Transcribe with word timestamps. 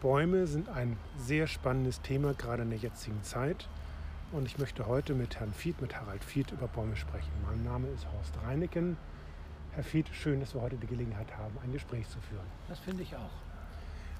Bäume 0.00 0.46
sind 0.46 0.68
ein 0.68 0.96
sehr 1.16 1.48
spannendes 1.48 2.00
Thema, 2.00 2.32
gerade 2.32 2.62
in 2.62 2.70
der 2.70 2.78
jetzigen 2.78 3.22
Zeit. 3.24 3.68
Und 4.30 4.46
ich 4.46 4.58
möchte 4.58 4.86
heute 4.86 5.14
mit 5.14 5.40
Herrn 5.40 5.52
Fied, 5.52 5.80
mit 5.80 5.96
Harald 5.96 6.22
Fied 6.22 6.52
über 6.52 6.68
Bäume 6.68 6.94
sprechen. 6.94 7.32
Mein 7.44 7.64
Name 7.64 7.88
ist 7.88 8.06
Horst 8.12 8.34
Reineken. 8.44 8.96
Herr 9.72 9.82
Fied, 9.82 10.08
schön, 10.12 10.38
dass 10.38 10.54
wir 10.54 10.60
heute 10.60 10.76
die 10.76 10.86
Gelegenheit 10.86 11.36
haben, 11.36 11.56
ein 11.64 11.72
Gespräch 11.72 12.08
zu 12.08 12.20
führen. 12.20 12.46
Das 12.68 12.78
finde 12.78 13.02
ich 13.02 13.16
auch. 13.16 13.30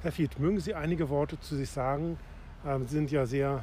Herr 0.02 0.10
Fied, 0.10 0.38
mögen 0.40 0.58
Sie 0.60 0.74
einige 0.74 1.10
Worte 1.10 1.38
zu 1.40 1.56
sich 1.56 1.70
sagen? 1.70 2.18
Ähm, 2.66 2.86
Sie 2.86 2.96
sind 2.96 3.10
ja 3.10 3.26
sehr 3.26 3.62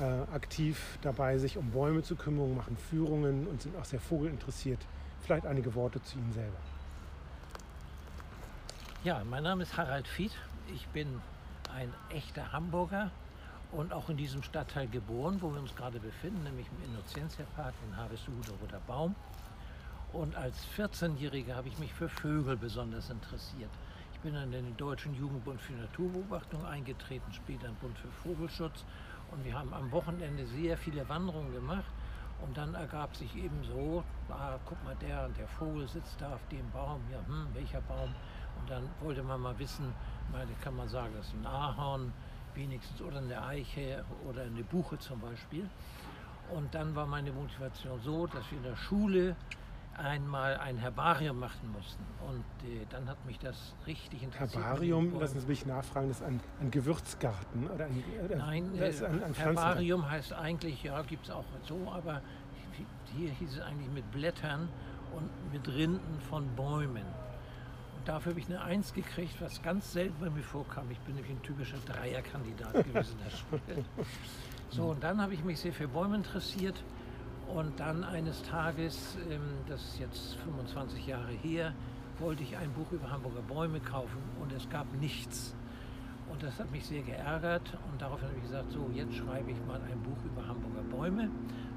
äh, 0.00 0.34
aktiv 0.34 0.98
dabei, 1.02 1.38
sich 1.38 1.56
um 1.56 1.70
Bäume 1.70 2.02
zu 2.02 2.16
kümmern, 2.16 2.56
machen 2.56 2.76
Führungen 2.76 3.46
und 3.46 3.62
sind 3.62 3.76
auch 3.76 3.84
sehr 3.84 4.00
vogelinteressiert. 4.00 4.80
Vielleicht 5.20 5.46
einige 5.46 5.74
Worte 5.74 6.02
zu 6.02 6.18
Ihnen 6.18 6.32
selber. 6.32 6.58
Ja, 9.04 9.22
mein 9.24 9.42
Name 9.42 9.62
ist 9.62 9.76
Harald 9.76 10.08
Fied. 10.08 10.32
Ich 10.74 10.86
bin 10.88 11.20
ein 11.74 11.92
echter 12.10 12.52
Hamburger 12.52 13.10
und 13.72 13.92
auch 13.92 14.08
in 14.08 14.16
diesem 14.16 14.42
Stadtteil 14.42 14.86
geboren, 14.88 15.38
wo 15.40 15.52
wir 15.52 15.60
uns 15.60 15.74
gerade 15.74 15.98
befinden, 15.98 16.44
nämlich 16.44 16.66
im 16.68 16.92
Innocentia-Park 16.92 17.74
in 17.86 17.96
Harvestehude 17.96 18.52
Roter 18.60 18.80
Baum. 18.86 19.14
Und 20.12 20.36
als 20.36 20.56
14-Jähriger 20.76 21.56
habe 21.56 21.68
ich 21.68 21.78
mich 21.78 21.92
für 21.92 22.08
Vögel 22.08 22.56
besonders 22.56 23.10
interessiert. 23.10 23.70
Ich 24.12 24.20
bin 24.20 24.34
dann 24.34 24.52
in 24.52 24.64
den 24.64 24.76
Deutschen 24.76 25.12
Jugendbund 25.14 25.60
für 25.60 25.72
Naturbeobachtung 25.72 26.64
eingetreten, 26.64 27.32
später 27.32 27.68
im 27.68 27.74
Bund 27.76 27.98
für 27.98 28.08
Vogelschutz. 28.22 28.84
Und 29.32 29.44
wir 29.44 29.58
haben 29.58 29.74
am 29.74 29.90
Wochenende 29.90 30.46
sehr 30.46 30.78
viele 30.78 31.08
Wanderungen 31.08 31.52
gemacht. 31.52 31.90
Und 32.40 32.56
dann 32.56 32.74
ergab 32.74 33.16
sich 33.16 33.34
eben 33.36 33.64
so, 33.64 34.04
ah, 34.28 34.58
guck 34.66 34.82
mal, 34.84 34.94
der 35.00 35.28
der 35.30 35.48
Vogel 35.48 35.88
sitzt 35.88 36.20
da 36.20 36.34
auf 36.34 36.48
dem 36.50 36.70
Baum. 36.70 37.00
Ja, 37.10 37.18
hm, 37.26 37.48
welcher 37.54 37.80
Baum? 37.82 38.14
Und 38.64 38.70
dann 38.70 38.88
wollte 39.02 39.22
man 39.22 39.42
mal 39.42 39.58
wissen, 39.58 39.92
mal 40.32 40.46
kann 40.62 40.74
man 40.74 40.88
sagen, 40.88 41.12
das 41.18 41.26
ist 41.26 41.34
ein 41.34 41.46
Ahorn 41.46 42.14
wenigstens 42.54 42.98
oder 43.02 43.18
eine 43.18 43.42
Eiche 43.42 44.02
oder 44.26 44.40
eine 44.40 44.62
Buche 44.62 44.98
zum 44.98 45.20
Beispiel. 45.20 45.68
Und 46.50 46.74
dann 46.74 46.96
war 46.96 47.04
meine 47.04 47.30
Motivation 47.30 48.00
so, 48.02 48.26
dass 48.26 48.50
wir 48.50 48.56
in 48.56 48.64
der 48.64 48.76
Schule 48.76 49.36
einmal 49.98 50.56
ein 50.56 50.78
Herbarium 50.78 51.40
machen 51.40 51.74
mussten. 51.76 52.02
Und 52.26 52.42
äh, 52.66 52.86
dann 52.88 53.06
hat 53.06 53.22
mich 53.26 53.38
das 53.38 53.74
richtig 53.86 54.22
interessiert. 54.22 54.64
Herbarium, 54.64 55.20
lassen 55.20 55.40
Sie 55.40 55.46
mich 55.46 55.66
nachfragen, 55.66 56.08
das 56.08 56.20
ist 56.20 56.26
ein, 56.26 56.40
ein 56.62 56.70
Gewürzgarten 56.70 57.68
oder 57.68 57.84
ein, 57.84 58.02
äh, 58.30 58.34
Nein, 58.34 58.74
äh, 58.78 58.86
ein, 59.04 59.24
ein 59.24 59.34
Herbarium 59.34 60.10
heißt 60.10 60.32
eigentlich, 60.32 60.82
ja, 60.82 61.02
gibt 61.02 61.26
es 61.26 61.30
auch 61.30 61.44
so, 61.68 61.92
aber 61.92 62.22
hier 63.14 63.28
hieß 63.28 63.56
es 63.56 63.60
eigentlich 63.60 63.90
mit 63.90 64.10
Blättern 64.10 64.70
und 65.14 65.52
mit 65.52 65.68
Rinden 65.68 66.18
von 66.30 66.48
Bäumen. 66.56 67.04
Dafür 68.04 68.32
habe 68.32 68.40
ich 68.40 68.46
eine 68.46 68.60
Eins 68.60 68.92
gekriegt, 68.92 69.40
was 69.40 69.62
ganz 69.62 69.92
selten 69.92 70.14
bei 70.20 70.28
mir 70.28 70.42
vorkam. 70.42 70.90
Ich 70.90 70.98
bin 71.00 71.14
nämlich 71.14 71.32
ein 71.32 71.42
typischer 71.42 71.78
Dreierkandidat 71.86 72.72
gewesen 72.84 73.16
in 73.18 73.24
der 73.24 73.30
Schule. 73.30 73.84
So, 74.68 74.84
und 74.90 75.02
dann 75.02 75.22
habe 75.22 75.32
ich 75.32 75.42
mich 75.42 75.60
sehr 75.60 75.72
für 75.72 75.88
Bäume 75.88 76.16
interessiert. 76.16 76.82
Und 77.54 77.80
dann 77.80 78.04
eines 78.04 78.42
Tages, 78.42 79.16
ähm, 79.30 79.40
das 79.68 79.82
ist 79.82 80.00
jetzt 80.00 80.34
25 80.36 81.06
Jahre 81.06 81.32
her, 81.32 81.72
wollte 82.18 82.42
ich 82.42 82.56
ein 82.56 82.72
Buch 82.72 82.90
über 82.92 83.10
Hamburger 83.10 83.42
Bäume 83.42 83.80
kaufen 83.80 84.18
und 84.40 84.52
es 84.52 84.68
gab 84.68 84.92
nichts. 84.94 85.54
Und 86.30 86.42
das 86.42 86.58
hat 86.58 86.70
mich 86.70 86.86
sehr 86.86 87.02
geärgert 87.02 87.76
und 87.90 88.00
daraufhin 88.00 88.28
habe 88.28 88.38
ich 88.38 88.44
gesagt, 88.44 88.70
so 88.70 88.90
jetzt 88.94 89.14
schreibe 89.14 89.50
ich 89.50 89.58
mal 89.66 89.80
ein 89.80 90.00
Buch 90.02 90.16
über 90.24 90.46
Hamburger 90.46 90.82
Bäume. 90.90 91.30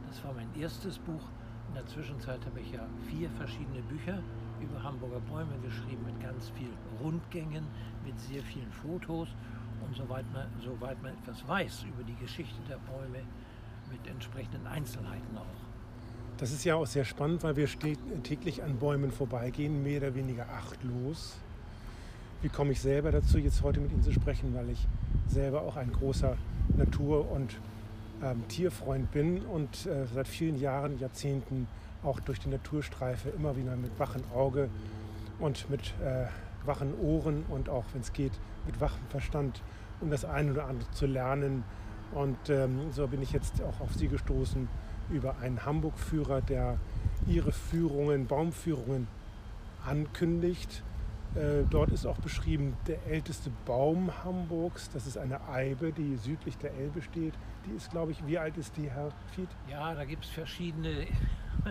Das 0.08 0.24
war 0.24 0.34
mein 0.34 0.50
erstes 0.60 1.00
Buch. 1.00 1.22
In 1.70 1.76
der 1.76 1.86
Zwischenzeit 1.86 2.40
habe 2.46 2.60
ich 2.60 2.72
ja 2.72 2.88
vier 3.10 3.30
verschiedene 3.32 3.82
Bücher 3.84 4.20
über 4.62 4.82
Hamburger 4.82 5.20
Bäume 5.22 5.54
geschrieben 5.64 6.04
mit 6.06 6.20
ganz 6.22 6.50
vielen 6.56 6.78
Rundgängen, 7.02 7.66
mit 8.06 8.20
sehr 8.20 8.42
vielen 8.44 8.72
Fotos 8.72 9.30
und 9.86 9.96
soweit 9.96 10.26
man, 10.34 10.48
soweit 10.64 11.02
man 11.02 11.14
etwas 11.14 11.48
weiß 11.48 11.86
über 11.90 12.04
die 12.04 12.16
Geschichte 12.16 12.60
der 12.70 12.78
Bäume 12.78 13.24
mit 13.92 14.08
entsprechenden 14.08 14.66
Einzelheiten 14.68 15.38
auch. 15.38 15.68
Das 16.38 16.52
ist 16.52 16.64
ja 16.66 16.76
auch 16.76 16.86
sehr 16.86 17.06
spannend, 17.06 17.44
weil 17.44 17.56
wir 17.56 17.68
täglich 18.24 18.64
an 18.64 18.78
Bäumen 18.78 19.12
vorbeigehen, 19.12 19.82
mehr 19.82 19.98
oder 20.02 20.16
weniger 20.16 20.48
achtlos. 20.50 21.38
Wie 22.44 22.50
komme 22.50 22.74
ich 22.74 22.82
selber 22.82 23.12
dazu, 23.12 23.40
jetzt 23.40 23.64
heute 23.64 23.80
mit 23.80 23.92
Ihnen 23.92 24.04
zu 24.04 24.12
sprechen, 24.12 24.54
weil 24.54 24.70
ich 24.70 24.88
selber 25.28 25.64
auch 25.64 25.76
ein 25.76 25.92
großer 25.92 26.38
Natur- 26.78 27.32
und 27.32 27.58
ähm, 28.24 28.48
Tierfreund 28.48 29.12
bin 29.12 29.42
und 29.46 29.88
äh, 29.88 30.06
seit 30.14 30.28
vielen 30.28 30.60
Jahren, 30.60 31.00
Jahrzehnten 31.00 31.68
auch 32.04 32.20
durch 32.20 32.40
die 32.40 32.50
Naturstreife 32.50 33.30
immer 33.30 33.56
wieder 33.56 33.76
mit 33.76 33.98
wachem 34.00 34.24
Auge 34.34 34.70
und 35.40 35.70
mit 35.70 35.94
äh, 36.02 36.26
wachen 36.66 36.98
Ohren 37.00 37.44
und 37.50 37.70
auch, 37.70 37.86
wenn 37.94 38.02
es 38.02 38.14
geht, 38.14 38.34
mit 38.66 38.80
wachem 38.80 39.06
Verstand, 39.10 39.62
um 40.02 40.10
das 40.10 40.26
eine 40.26 40.52
oder 40.52 40.66
andere 40.66 40.90
zu 40.92 41.06
lernen. 41.06 41.64
Und 42.14 42.50
ähm, 42.50 42.92
so 42.92 43.08
bin 43.08 43.22
ich 43.22 43.32
jetzt 43.32 43.62
auch 43.62 43.82
auf 43.82 43.94
Sie 43.94 44.08
gestoßen 44.08 44.68
über 45.10 45.38
einen 45.40 45.66
Hamburg-Führer, 45.66 46.42
der 46.42 46.78
ihre 47.26 47.52
Führungen, 47.52 48.28
Baumführungen 48.28 49.08
ankündigt. 49.86 50.84
Äh, 51.36 51.64
dort 51.70 51.92
ist 51.92 52.06
auch 52.06 52.18
beschrieben 52.18 52.76
der 52.88 53.06
älteste 53.08 53.52
Baum 53.66 54.12
Hamburgs. 54.24 54.90
Das 54.92 55.08
ist 55.08 55.18
eine 55.18 55.48
Eibe, 55.50 55.92
die 55.92 56.16
südlich 56.18 56.58
der 56.58 56.74
Elbe 56.74 57.02
steht. 57.02 57.34
Die 57.66 57.76
ist, 57.76 57.92
glaube 57.92 58.12
ich, 58.12 58.26
wie 58.26 58.38
alt 58.38 58.58
ist 58.58 58.78
die, 58.78 58.90
Herr 58.90 59.10
Fied? 59.34 59.50
Ja, 59.70 59.94
da 59.94 60.06
gibt 60.06 60.26
es 60.26 60.32
verschiedene 60.32 61.06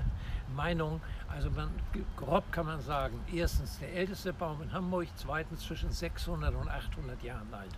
Meinung. 0.57 1.01
Also 1.29 1.51
man, 1.51 1.71
grob 2.17 2.51
kann 2.53 2.67
man 2.67 2.81
sagen, 2.81 3.19
erstens 3.33 3.79
der 3.79 3.93
älteste 3.95 4.33
Baum 4.33 4.63
in 4.63 4.73
Hamburg, 4.73 5.09
zweitens 5.17 5.61
zwischen 5.61 5.91
600 5.91 6.55
und 6.55 6.69
800 6.69 7.23
Jahren 7.23 7.53
alt. 7.53 7.77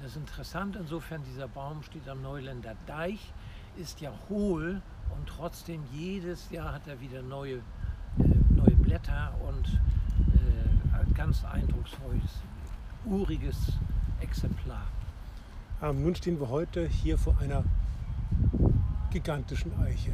Das 0.00 0.12
ist 0.12 0.16
interessant, 0.16 0.76
insofern 0.76 1.22
dieser 1.24 1.46
Baum 1.48 1.82
steht 1.82 2.08
am 2.08 2.22
Neuländer 2.22 2.74
Deich, 2.86 3.32
ist 3.76 4.00
ja 4.00 4.12
hohl 4.28 4.80
und 5.10 5.28
trotzdem 5.28 5.82
jedes 5.92 6.50
Jahr 6.50 6.72
hat 6.72 6.86
er 6.86 7.00
wieder 7.00 7.22
neue, 7.22 7.56
äh, 7.56 8.22
neue 8.48 8.76
Blätter 8.76 9.34
und 9.46 9.78
äh, 10.34 11.14
ganz 11.14 11.44
eindrucksvolles, 11.44 12.40
uriges 13.04 13.72
Exemplar. 14.20 14.86
Ähm, 15.82 16.02
nun 16.02 16.14
stehen 16.14 16.40
wir 16.40 16.48
heute 16.48 16.86
hier 16.86 17.18
vor 17.18 17.36
einer 17.38 17.64
gigantischen 19.10 19.72
Eiche. 19.80 20.12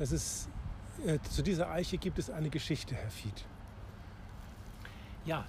Das 0.00 0.12
ist, 0.12 0.48
äh, 1.04 1.18
zu 1.28 1.42
dieser 1.42 1.70
Eiche 1.70 1.98
gibt 1.98 2.18
es 2.18 2.30
eine 2.30 2.48
Geschichte, 2.48 2.94
Herr 2.94 3.10
Fied. 3.10 3.44
Ja, 5.26 5.44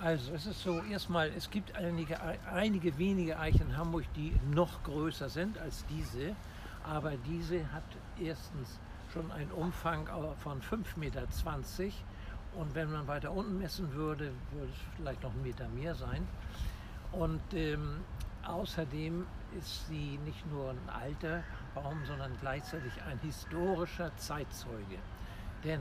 also 0.00 0.34
es 0.34 0.44
ist 0.44 0.60
so, 0.60 0.82
erstmal, 0.82 1.28
es 1.28 1.48
gibt 1.48 1.72
einige, 1.76 2.18
einige 2.52 2.98
wenige 2.98 3.38
Eichen 3.38 3.68
in 3.70 3.76
Hamburg, 3.76 4.04
die 4.16 4.34
noch 4.50 4.82
größer 4.82 5.28
sind 5.28 5.56
als 5.58 5.84
diese. 5.86 6.34
Aber 6.82 7.12
diese 7.28 7.72
hat 7.72 7.84
erstens 8.20 8.80
schon 9.12 9.30
einen 9.30 9.52
Umfang 9.52 10.08
von 10.42 10.60
5,20 10.60 10.98
Meter. 10.98 11.22
Und 12.56 12.74
wenn 12.74 12.90
man 12.90 13.06
weiter 13.06 13.30
unten 13.30 13.56
messen 13.56 13.92
würde, 13.92 14.32
würde 14.50 14.72
es 14.72 14.96
vielleicht 14.96 15.22
noch 15.22 15.30
einen 15.30 15.44
Meter 15.44 15.68
mehr 15.68 15.94
sein. 15.94 16.26
Und 17.12 17.40
ähm, 17.54 18.00
außerdem 18.44 19.24
ist 19.56 19.86
sie 19.86 20.18
nicht 20.24 20.44
nur 20.50 20.70
ein 20.70 20.88
alter 20.88 21.44
Baum, 21.76 22.04
sondern 22.06 22.32
gleichzeitig 22.40 22.92
ein 23.08 23.18
historischer 23.20 24.10
Zeitzeuge. 24.16 24.98
Denn 25.62 25.80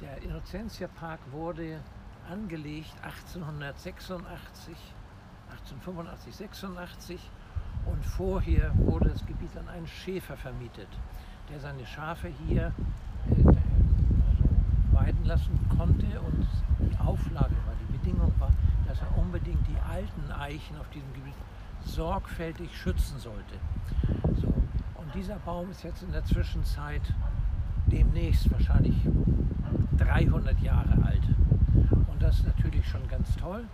der 0.00 0.22
Innocentia 0.22 0.88
Park 0.88 1.20
wurde 1.32 1.80
angelegt 2.30 2.94
1886, 3.02 4.76
1885, 5.50 6.36
86 6.36 7.30
und 7.86 8.04
vorher 8.04 8.72
wurde 8.76 9.08
das 9.10 9.24
Gebiet 9.26 9.56
an 9.56 9.68
einen 9.68 9.86
Schäfer 9.86 10.36
vermietet, 10.36 10.88
der 11.50 11.60
seine 11.60 11.86
Schafe 11.86 12.28
hier 12.46 12.72
äh, 13.30 13.46
also 13.46 14.44
weiden 14.92 15.24
lassen 15.24 15.58
konnte 15.76 16.20
und 16.20 16.46
die 16.80 16.98
Auflage 16.98 17.54
war, 17.66 17.74
die 17.80 17.98
Bedingung 17.98 18.32
war, 18.38 18.52
dass 18.86 19.00
er 19.00 19.18
unbedingt 19.18 19.66
die 19.66 19.78
alten 19.90 20.30
Eichen 20.30 20.76
auf 20.78 20.88
diesem 20.90 21.12
Gebiet 21.14 21.34
sorgfältig 21.84 22.76
schützen 22.76 23.18
sollte. 23.18 23.54
So, 24.40 24.53
dieser 25.14 25.36
Baum 25.36 25.70
ist 25.70 25.84
jetzt 25.84 26.02
in 26.02 26.12
der 26.12 26.24
Zwischenzeit 26.24 27.02
demnächst 27.86 28.50
wahrscheinlich 28.50 28.96
300 29.98 30.58
Jahre 30.60 30.98
alt. 31.04 31.22
Und 32.08 32.20
das 32.20 32.38
ist 32.38 32.46
natürlich 32.46 32.86
schon 32.86 33.06
ganz 33.08 33.36
toll. 33.36 33.64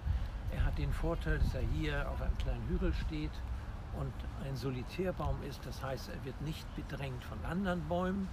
Er 0.53 0.65
hat 0.65 0.77
den 0.79 0.93
Vorteil, 0.93 1.39
dass 1.39 1.55
er 1.55 1.63
hier 1.75 2.09
auf 2.11 2.21
einem 2.21 2.37
kleinen 2.39 2.69
Hügel 2.69 2.93
steht 2.93 3.31
und 3.99 4.13
ein 4.47 4.57
Solitärbaum 4.57 5.37
ist. 5.49 5.61
Das 5.65 5.83
heißt, 5.83 6.11
er 6.11 6.25
wird 6.25 6.41
nicht 6.43 6.67
bedrängt 6.77 7.25
von 7.25 7.39
anderen 7.51 7.81
Bäumen 7.89 8.29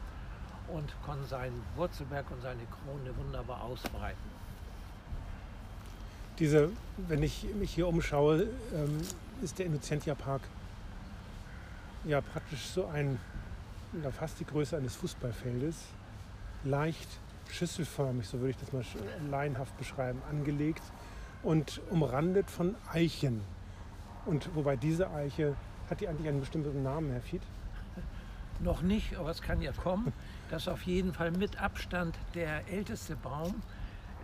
und 0.68 0.94
kann 1.06 1.24
seinen 1.26 1.62
Wurzelberg 1.76 2.30
und 2.32 2.42
seine 2.42 2.64
Krone 2.66 3.16
wunderbar 3.18 3.64
ausbreiten. 3.64 4.38
Diese, 6.40 6.70
wenn 6.98 7.24
ich 7.24 7.48
mich 7.56 7.74
hier 7.74 7.88
umschaue, 7.88 8.48
ähm, 8.76 9.02
ist 9.42 9.58
der 9.60 9.66
Innocentia 9.66 10.14
Park 10.14 10.42
ja 12.08 12.22
praktisch 12.22 12.66
so 12.66 12.88
ein, 12.88 13.20
ja, 14.04 14.12
fast 14.12 14.40
die 14.40 14.46
Größe 14.46 14.78
eines 14.78 14.96
Fußballfeldes, 14.96 15.76
leicht 16.64 17.10
schüsselförmig, 17.52 18.28
so 18.28 18.40
würde 18.40 18.52
ich 18.52 18.58
das 18.58 18.74
mal 18.74 18.84
laienhaft 19.30 19.78
beschreiben, 19.78 20.22
angelegt. 20.30 20.84
und 21.44 21.82
umrandet 21.92 22.50
von 22.50 22.76
Eichen. 22.92 23.42
Und 24.26 24.54
wobei 24.56 24.76
diese 24.76 25.10
Eiche, 25.12 25.56
hat 25.90 26.02
die 26.02 26.08
eigentlich 26.08 26.28
einen 26.28 26.40
bestimmten 26.40 26.84
Namen, 26.84 27.12
Herr 27.12 27.22
Fied? 27.22 27.42
Noch 28.60 28.82
nicht, 28.82 29.16
aber 29.16 29.30
es 29.30 29.42
kann 29.42 29.62
ja 29.62 29.72
kommen. 29.72 30.12
Das 30.50 30.64
ist 30.64 30.68
auf 30.68 30.82
jeden 30.84 31.14
Fall 31.14 31.32
mit 31.32 31.62
Abstand 31.62 32.18
der 32.34 32.68
älteste 32.68 33.16
Baum. 33.16 33.62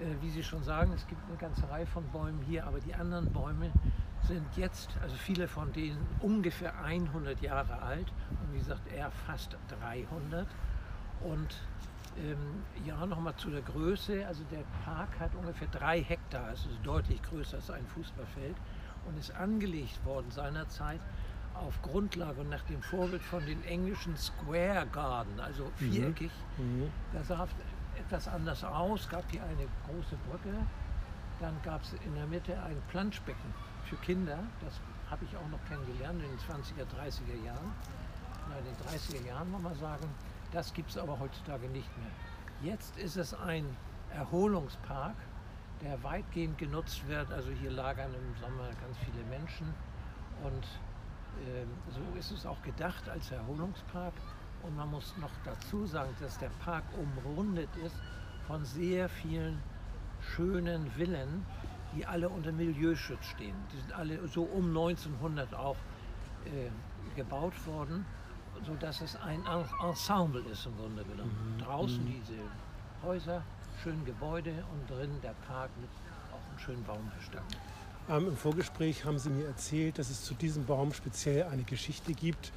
Äh, 0.02 0.22
wie 0.22 0.32
Sie 0.32 0.44
schon 0.44 0.64
sagen, 0.64 0.92
es 0.94 1.08
gibt 1.08 1.22
eine 1.28 1.38
ganze 1.38 1.70
Reihe 1.70 1.86
von 1.86 2.04
Bäumen 2.12 2.42
hier, 2.48 2.66
aber 2.66 2.80
die 2.80 2.96
anderen 2.96 3.32
Bäume 3.32 3.72
sind 4.28 4.46
jetzt, 4.56 4.90
also 5.02 5.16
viele 5.16 5.48
von 5.48 5.72
denen 5.74 6.06
ungefähr 6.22 6.74
100 6.84 7.42
Jahre 7.42 7.82
alt 7.82 8.12
und 8.30 8.54
wie 8.54 8.60
gesagt, 8.60 8.82
er 8.92 9.12
fast 9.12 9.58
300. 9.82 10.48
Und 11.22 11.58
ähm, 12.18 12.64
ja, 12.86 13.06
nochmal 13.06 13.36
zu 13.36 13.50
der 13.50 13.62
Größe. 13.62 14.26
Also 14.26 14.44
der 14.52 14.64
Park 14.86 15.20
hat 15.20 15.36
ungefähr 15.36 15.68
drei 15.70 16.02
Hektar, 16.02 16.46
also 16.46 16.70
deutlich 16.84 17.22
größer 17.24 17.58
als 17.58 17.70
ein 17.70 17.86
Fußballfeld 17.88 18.56
und 19.08 19.18
ist 19.18 19.36
angelegt 19.36 20.04
worden 20.06 20.30
seinerzeit 20.32 21.02
auf 21.56 21.82
Grundlage 21.82 22.42
und 22.42 22.50
nach 22.50 22.64
dem 22.64 22.82
Vorbild 22.82 23.22
von 23.22 23.46
den 23.46 23.64
englischen 23.66 24.18
Square 24.18 24.88
Garden, 24.92 25.40
also 25.40 25.66
mhm. 25.66 25.92
viereckig. 25.92 26.32
Mhm. 26.58 26.90
Das 27.14 27.28
sah 27.28 27.48
etwas 27.98 28.28
anders 28.28 28.64
aus, 28.64 29.08
gab 29.10 29.30
hier 29.30 29.44
eine 29.44 29.68
große 29.88 30.16
Brücke, 30.30 30.56
dann 31.40 31.54
gab 31.64 31.84
es 31.84 31.94
in 32.06 32.16
der 32.16 32.26
Mitte 32.26 32.54
ein 32.64 32.78
Planschbecken 32.90 33.54
für 33.86 33.96
Kinder, 33.98 34.40
das 34.64 34.80
habe 35.10 35.26
ich 35.26 35.36
auch 35.36 35.48
noch 35.50 35.64
kennengelernt 35.68 36.22
in 36.24 36.30
den 36.30 36.40
20er, 36.40 36.86
30er 36.86 37.46
Jahren, 37.46 37.72
in 38.58 38.66
den 38.66 38.76
30er 38.88 39.28
Jahren, 39.28 39.52
muss 39.52 39.62
man 39.62 39.76
sagen. 39.76 40.10
Das 40.52 40.74
gibt 40.74 40.90
es 40.92 40.98
aber 40.98 41.20
heutzutage 41.20 41.68
nicht 41.70 41.90
mehr. 41.98 42.12
Jetzt 42.72 42.98
ist 42.98 43.18
es 43.18 43.34
ein 43.34 43.66
Erholungspark, 44.12 45.16
der 45.82 46.02
weitgehend 46.04 46.58
genutzt 46.58 47.08
wird. 47.08 47.32
Also 47.32 47.50
hier 47.52 47.72
lagern 47.72 48.14
im 48.14 48.42
Sommer 48.42 48.70
ganz 48.82 48.98
viele 49.00 49.24
Menschen 49.30 49.74
und 50.44 50.64
äh, 51.42 51.66
so 51.92 52.18
ist 52.18 52.32
es 52.32 52.46
auch 52.46 52.62
gedacht 52.62 53.08
als 53.10 53.32
Erholungspark. 53.32 54.14
Und 54.64 54.78
man 54.78 54.90
muss 54.92 55.14
noch 55.18 55.32
dazu 55.44 55.86
sagen, 55.86 56.16
dass 56.22 56.38
der 56.38 56.52
Park 56.64 56.86
umrundet 56.98 57.70
ist 57.84 57.96
von 58.48 58.64
sehr 58.64 59.10
vielen 59.10 59.62
schönen 60.22 60.90
Villen, 60.92 61.46
die 61.96 62.06
alle 62.06 62.30
unter 62.30 62.52
Milieuschutz 62.52 63.26
stehen. 63.26 63.56
Die 63.72 63.78
sind 63.78 63.94
alle 63.94 64.28
so 64.28 64.44
um 64.44 64.68
1900 64.68 65.54
auch 65.54 65.78
äh, 66.46 66.70
gebaut 67.16 67.54
worden, 67.68 68.06
sodass 68.66 69.02
es 69.02 69.16
ein 69.18 69.44
Ensemble 69.82 70.42
ist 70.52 70.66
im 70.66 70.78
Grunde 70.78 71.04
genommen. 71.04 71.56
Mhm. 71.58 71.62
Draußen 71.62 72.04
mhm. 72.04 72.22
diese 72.22 72.40
Häuser, 73.04 73.44
schönen 73.82 74.06
Gebäude 74.06 74.52
und 74.72 74.90
drin 74.90 75.12
der 75.22 75.36
Park 75.48 75.70
mit 75.80 75.90
auch 76.32 76.50
einem 76.50 76.60
schönen 76.60 76.84
Baumbestand. 76.84 77.46
Ähm, 78.10 78.28
Im 78.30 78.38
Vorgespräch 78.38 79.06
haben 79.06 79.18
Sie 79.18 79.30
mir 79.30 79.46
erzählt, 79.46 79.98
dass 79.98 80.10
es 80.10 80.24
zu 80.24 80.34
diesem 80.34 80.66
Baum 80.66 80.94
speziell 80.94 81.44
eine 81.44 81.64
Geschichte 81.64 82.14
gibt. 82.14 82.52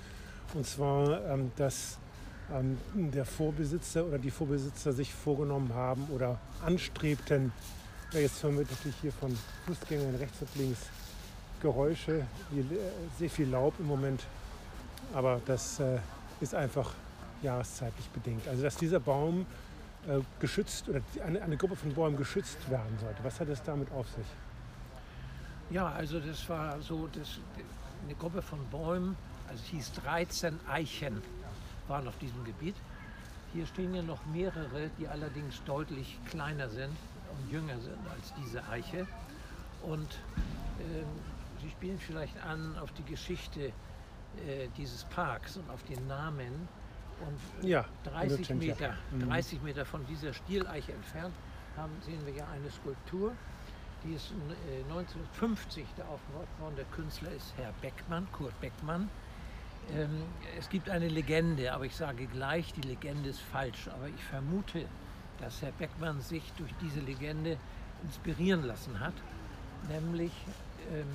Und 0.54 0.66
zwar, 0.66 1.24
ähm, 1.26 1.52
dass 1.56 1.98
ähm, 2.52 2.78
der 2.94 3.24
Vorbesitzer 3.24 4.04
oder 4.04 4.18
die 4.18 4.30
Vorbesitzer 4.30 4.92
sich 4.92 5.12
vorgenommen 5.12 5.74
haben 5.74 6.06
oder 6.14 6.38
anstrebten, 6.64 7.52
ja, 8.16 8.22
jetzt 8.22 8.42
hören 8.42 8.56
wir 8.56 8.64
natürlich 8.64 8.96
hier 9.02 9.12
von 9.12 9.36
Fußgängern 9.66 10.14
rechts 10.14 10.40
und 10.40 10.56
links 10.56 10.80
Geräusche, 11.60 12.20
äh, 12.52 12.62
sehr 13.18 13.28
viel 13.28 13.48
Laub 13.48 13.74
im 13.78 13.86
Moment. 13.86 14.22
Aber 15.12 15.40
das 15.44 15.80
äh, 15.80 15.98
ist 16.40 16.54
einfach 16.54 16.92
jahreszeitlich 17.42 18.08
bedingt. 18.08 18.48
Also 18.48 18.62
dass 18.62 18.76
dieser 18.76 19.00
Baum 19.00 19.44
äh, 20.08 20.20
geschützt 20.40 20.88
oder 20.88 21.02
eine, 21.26 21.42
eine 21.42 21.56
Gruppe 21.58 21.76
von 21.76 21.92
Bäumen 21.92 22.16
geschützt 22.16 22.70
werden 22.70 22.98
sollte. 23.00 23.22
Was 23.22 23.38
hat 23.38 23.48
es 23.48 23.62
damit 23.62 23.92
auf 23.92 24.08
sich? 24.08 24.26
Ja, 25.70 25.88
also 25.90 26.18
das 26.18 26.48
war 26.48 26.80
so 26.80 27.08
das, 27.08 27.38
eine 28.04 28.14
Gruppe 28.14 28.40
von 28.40 28.64
Bäumen, 28.70 29.14
also 29.48 29.62
es 29.62 29.70
hieß 29.70 29.92
13 30.04 30.58
Eichen 30.68 31.20
waren 31.88 32.08
auf 32.08 32.16
diesem 32.18 32.42
Gebiet. 32.44 32.76
Hier 33.52 33.66
stehen 33.66 33.94
ja 33.94 34.02
noch 34.02 34.24
mehrere, 34.26 34.90
die 34.98 35.06
allerdings 35.06 35.62
deutlich 35.66 36.18
kleiner 36.30 36.68
sind 36.68 36.96
und 37.38 37.52
jünger 37.52 37.78
sind 37.80 37.98
als 38.14 38.32
diese 38.42 38.66
Eiche. 38.68 39.06
Und 39.82 40.14
äh, 40.78 41.04
sie 41.60 41.70
spielen 41.70 41.98
vielleicht 41.98 42.36
an 42.42 42.76
auf 42.78 42.92
die 42.92 43.04
Geschichte 43.04 43.72
äh, 44.46 44.68
dieses 44.76 45.04
Parks 45.04 45.56
und 45.56 45.68
auf 45.70 45.82
den 45.84 46.06
Namen. 46.06 46.68
Und 47.26 47.66
ja, 47.66 47.84
30, 48.04 48.50
Meter, 48.50 48.94
30 49.18 49.58
mhm. 49.58 49.64
Meter 49.64 49.86
von 49.86 50.04
dieser 50.06 50.34
Stieleiche 50.34 50.92
entfernt 50.92 51.34
haben, 51.76 51.92
sehen 52.02 52.20
wir 52.26 52.34
ja 52.34 52.46
eine 52.48 52.70
Skulptur. 52.70 53.32
Die 54.04 54.14
ist 54.14 54.32
1950 54.90 55.82
äh, 55.82 55.86
da 55.96 56.04
aufgebaut 56.04 56.48
worden. 56.60 56.76
Der 56.76 56.84
Künstler 56.86 57.32
ist 57.32 57.54
Herr 57.56 57.72
Beckmann, 57.80 58.26
Kurt 58.32 58.58
Beckmann. 58.60 59.08
Ähm, 59.94 60.22
es 60.58 60.68
gibt 60.68 60.90
eine 60.90 61.08
Legende, 61.08 61.72
aber 61.72 61.84
ich 61.84 61.96
sage 61.96 62.26
gleich, 62.26 62.72
die 62.74 62.82
Legende 62.82 63.30
ist 63.30 63.40
falsch. 63.40 63.88
Aber 63.88 64.08
ich 64.08 64.22
vermute, 64.24 64.86
dass 65.40 65.62
Herr 65.62 65.72
Beckmann 65.72 66.20
sich 66.20 66.52
durch 66.56 66.72
diese 66.80 67.00
Legende 67.00 67.56
inspirieren 68.02 68.64
lassen 68.64 68.98
hat. 69.00 69.14
Nämlich, 69.88 70.32
ähm, 70.92 71.06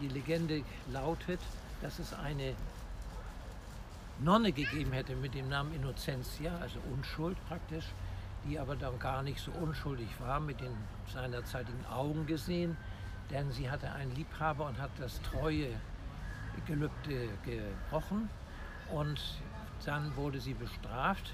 die 0.00 0.08
Legende 0.08 0.62
lautet, 0.92 1.40
dass 1.80 1.98
es 1.98 2.12
eine 2.14 2.54
Nonne 4.18 4.52
gegeben 4.52 4.92
hätte 4.92 5.14
mit 5.14 5.34
dem 5.34 5.48
Namen 5.48 5.74
Innocentia, 5.74 6.56
also 6.58 6.78
Unschuld 6.92 7.36
praktisch, 7.48 7.84
die 8.46 8.58
aber 8.58 8.76
dann 8.76 8.98
gar 8.98 9.22
nicht 9.22 9.40
so 9.40 9.50
unschuldig 9.52 10.08
war 10.18 10.40
mit 10.40 10.60
den 10.60 10.74
seinerzeitigen 11.12 11.84
Augen 11.86 12.26
gesehen, 12.26 12.76
denn 13.30 13.50
sie 13.52 13.70
hatte 13.70 13.92
einen 13.92 14.14
Liebhaber 14.14 14.66
und 14.66 14.78
hat 14.80 14.90
das 14.98 15.20
treue 15.22 15.68
Gelübde 16.66 17.28
gebrochen. 17.44 18.30
Und 18.92 19.20
dann 19.84 20.14
wurde 20.16 20.40
sie 20.40 20.54
bestraft 20.54 21.32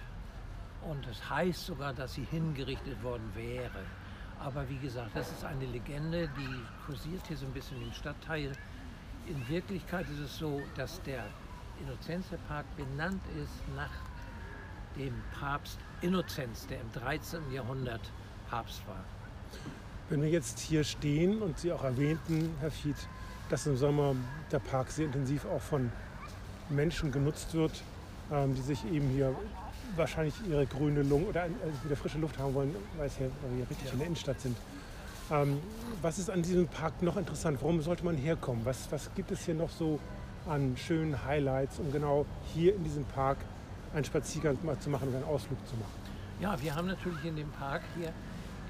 und 0.89 1.07
es 1.07 1.29
heißt 1.29 1.67
sogar, 1.67 1.93
dass 1.93 2.15
sie 2.15 2.25
hingerichtet 2.25 3.03
worden 3.03 3.31
wäre. 3.35 3.83
Aber 4.41 4.69
wie 4.69 4.79
gesagt, 4.79 5.11
das 5.15 5.31
ist 5.31 5.45
eine 5.45 5.67
Legende, 5.67 6.29
die 6.37 6.87
kursiert 6.87 7.27
hier 7.29 7.37
so 7.37 7.47
ein 7.47 7.53
bisschen 7.53 7.81
im 7.81 7.93
Stadtteil. 7.93 8.53
In 9.27 9.49
Wirklichkeit 9.49 10.07
ist 10.11 10.19
es 10.19 10.39
so, 10.39 10.61
dass 10.75 11.01
der 11.03 11.25
Innocenzepark 11.81 12.65
benannt 12.77 13.23
ist 13.41 13.63
nach 13.77 13.91
dem 14.97 15.15
Papst 15.39 15.79
Innozenz, 16.01 16.67
der 16.67 16.81
im 16.81 16.93
13. 16.93 17.53
Jahrhundert 17.53 18.01
Papst 18.51 18.87
war. 18.87 19.05
Wenn 20.09 20.23
wir 20.23 20.29
jetzt 20.29 20.59
hier 20.59 20.85
stehen 20.85 21.41
und 21.41 21.59
Sie 21.59 21.73
auch 21.73 21.85
erwähnten, 21.85 22.55
Herr 22.61 22.71
Fied, 22.71 22.97
dass 23.49 23.67
im 23.67 23.77
Sommer 23.77 24.15
der 24.51 24.59
Park 24.59 24.91
sehr 24.91 25.07
intensiv 25.07 25.45
auch 25.47 25.61
von 25.61 25.91
Menschen 26.69 27.13
genutzt 27.13 27.55
wird, 27.55 27.83
ähm, 28.31 28.55
die 28.55 28.61
sich 28.61 28.85
eben 28.87 29.09
hier 29.09 29.35
wahrscheinlich 29.97 30.35
ihre 30.49 30.67
grüne 30.67 31.03
Lunge 31.03 31.27
oder 31.27 31.43
also 31.43 31.85
wieder 31.85 31.97
frische 31.97 32.19
Luft 32.19 32.39
haben 32.39 32.55
wollen, 32.55 32.75
weil, 32.97 33.11
weil 33.19 33.59
wir 33.59 33.71
richtig 33.71 33.87
ja. 33.87 33.93
in 33.93 33.99
der 33.99 34.07
Innenstadt 34.07 34.41
sind. 34.41 34.57
Ähm, 35.31 35.61
was 36.01 36.19
ist 36.19 36.31
an 36.31 36.43
diesem 36.43 36.69
Park 36.69 37.03
noch 37.03 37.17
interessant? 37.17 37.59
Warum 37.61 37.81
sollte 37.81 38.05
man 38.05 38.17
herkommen? 38.17 38.65
Was, 38.65 38.91
was 38.91 39.11
gibt 39.15 39.31
es 39.31 39.45
hier 39.45 39.55
noch 39.55 39.71
so 39.71 39.99
an 40.47 40.77
schönen 40.77 41.25
Highlights, 41.25 41.79
um 41.79 41.93
genau 41.93 42.27
hier 42.53 42.75
in 42.75 42.85
diesem 42.85 43.05
Park 43.05 43.39
einen 43.95 44.05
Spaziergang 44.05 44.59
zu 44.81 44.91
machen 44.91 45.09
oder 45.09 45.19
einen 45.19 45.27
Ausflug 45.27 45.59
zu 45.67 45.77
machen? 45.77 45.93
Ja, 46.41 46.61
wir 46.61 46.75
haben 46.75 46.89
natürlich 46.89 47.25
in 47.25 47.37
dem 47.37 47.51
Park 47.51 47.83
hier 47.97 48.13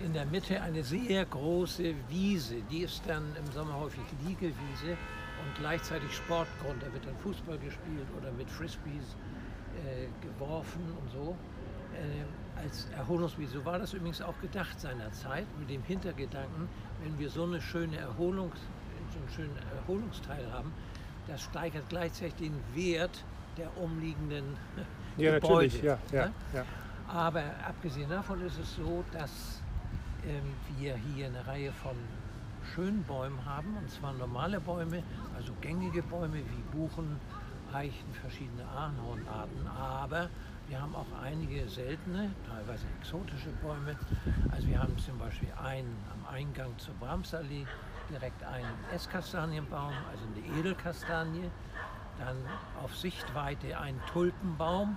in 0.05 0.13
der 0.13 0.27
Mitte 0.27 0.61
eine 0.61 0.83
sehr 0.83 1.25
große 1.25 1.95
Wiese. 2.09 2.57
Die 2.71 2.81
ist 2.81 3.03
dann 3.07 3.25
im 3.37 3.53
Sommer 3.53 3.79
häufig 3.79 4.03
Liegewiese 4.27 4.91
und 4.91 5.55
gleichzeitig 5.59 6.15
Sportgrund. 6.15 6.83
Da 6.83 6.93
wird 6.93 7.07
dann 7.07 7.17
Fußball 7.23 7.59
gespielt 7.59 8.07
oder 8.21 8.31
mit 8.33 8.51
Frisbees 8.51 9.17
geworfen 10.21 10.83
und 11.01 11.11
so. 11.11 11.37
Äh, 11.95 12.25
als 12.63 12.89
Erholungswiese. 12.97 13.55
So 13.55 13.65
war 13.65 13.79
das 13.79 13.93
übrigens 13.93 14.21
auch 14.23 14.39
gedacht 14.41 14.79
seinerzeit, 14.81 15.47
mit 15.59 15.71
dem 15.71 15.83
Hintergedanken, 15.83 16.69
wenn 17.03 17.19
wir 17.19 17.29
so 17.31 17.45
eine 17.45 17.61
schöne 17.61 17.97
Erholungs, 17.97 18.59
so 19.13 19.19
einen 19.19 19.29
schönen 19.29 19.59
Erholungsteil 19.77 20.51
haben, 20.53 20.73
das 21.27 21.43
steigert 21.43 21.89
gleichzeitig 21.89 22.35
den 22.35 22.55
Wert 22.75 23.25
der 23.57 23.77
umliegenden 23.79 24.57
ja, 25.17 25.35
Gebäude. 25.35 25.67
Natürlich, 25.67 25.83
ja, 25.83 25.99
ja, 26.13 26.31
ja. 26.55 26.65
Aber 27.09 27.43
abgesehen 27.67 28.09
davon 28.09 28.41
ist 28.47 28.59
es 28.59 28.77
so, 28.77 29.05
dass 29.13 29.63
ähm, 30.27 30.55
wir 30.79 30.97
hier 30.97 31.27
eine 31.27 31.47
Reihe 31.47 31.73
von 31.73 31.97
schönen 32.75 33.03
Bäumen 33.03 33.45
haben, 33.45 33.77
und 33.77 33.91
zwar 33.91 34.13
normale 34.15 34.61
Bäume, 34.61 35.03
also 35.37 35.53
gängige 35.61 36.03
Bäume 36.03 36.37
wie 36.37 36.77
Buchen, 36.77 37.19
Eichen, 37.75 38.13
verschiedene 38.21 38.65
Ahornarten, 38.69 39.67
aber 39.67 40.29
wir 40.69 40.81
haben 40.81 40.95
auch 40.95 41.07
einige 41.23 41.69
seltene, 41.69 42.31
teilweise 42.49 42.87
exotische 43.01 43.51
Bäume. 43.63 43.97
Also 44.51 44.69
wir 44.69 44.79
haben 44.81 44.97
zum 44.99 45.19
Beispiel 45.19 45.49
einen 45.63 45.97
am 46.13 46.35
Eingang 46.35 46.77
zur 46.79 46.95
Bramsallee, 46.95 47.67
direkt 48.11 48.43
einen 48.45 48.75
Esskastanienbaum, 48.95 49.93
also 50.11 50.25
eine 50.35 50.59
Edelkastanie, 50.59 51.51
dann 52.19 52.37
auf 52.83 52.97
Sichtweite 52.97 53.79
ein 53.79 54.01
Tulpenbaum, 54.13 54.97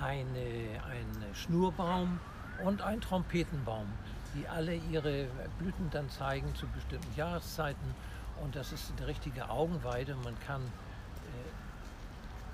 eine, 0.00 0.82
ein 0.90 1.34
Schnurbaum 1.34 2.18
und 2.64 2.82
ein 2.82 3.00
Trompetenbaum. 3.00 3.86
die 4.34 4.48
alle 4.48 4.74
ihre 4.74 5.28
Blüten 5.58 5.90
dann 5.90 6.10
zeigen 6.10 6.54
zu 6.54 6.66
bestimmten 6.68 7.14
Jahreszeiten. 7.16 7.94
Und 8.42 8.56
das 8.56 8.72
ist 8.72 8.92
eine 8.96 9.06
richtige 9.06 9.48
Augenweide. 9.48 10.16
Man 10.24 10.38
kann, 10.40 10.60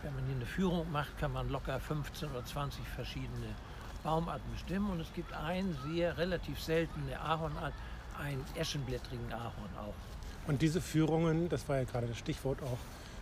wenn 0.03 0.15
man 0.15 0.25
hier 0.27 0.37
eine 0.37 0.47
Führung 0.47 0.91
macht, 0.91 1.19
kann 1.19 1.33
man 1.33 1.49
locker 1.51 1.79
15 1.79 2.31
oder 2.31 2.45
20 2.45 2.87
verschiedene 2.89 3.55
Baumarten 4.03 4.51
bestimmen. 4.53 4.91
Und 4.91 5.01
es 5.01 5.13
gibt 5.15 5.33
einen 5.33 5.77
sehr 5.93 6.17
relativ 6.17 6.61
seltene 6.61 7.21
Ahornart, 7.21 7.75
einen 8.19 8.45
eschenblättrigen 8.55 9.33
Ahorn 9.33 9.77
auch. 9.79 10.49
Und 10.49 10.63
diese 10.63 10.81
Führungen, 10.81 11.49
das 11.49 11.69
war 11.69 11.77
ja 11.77 11.85
gerade 11.85 12.07
das 12.07 12.19
Stichwort 12.19 12.63
auch, 12.63 12.79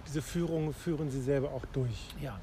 diese 0.06 0.22
Führungen 0.22 0.72
führen 0.72 1.10
Sie 1.10 1.20
selber 1.20 1.50
auch 1.50 1.64
durch. 1.72 2.08
Ja. 2.20 2.38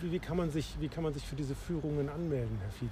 Wie, 0.00 0.10
wie, 0.10 0.18
kann, 0.18 0.36
man 0.36 0.50
sich, 0.50 0.74
wie 0.80 0.88
kann 0.88 1.04
man 1.04 1.12
sich 1.12 1.24
für 1.24 1.36
diese 1.36 1.54
Führungen 1.54 2.08
anmelden, 2.08 2.58
Herr 2.62 2.72
Fied? 2.72 2.90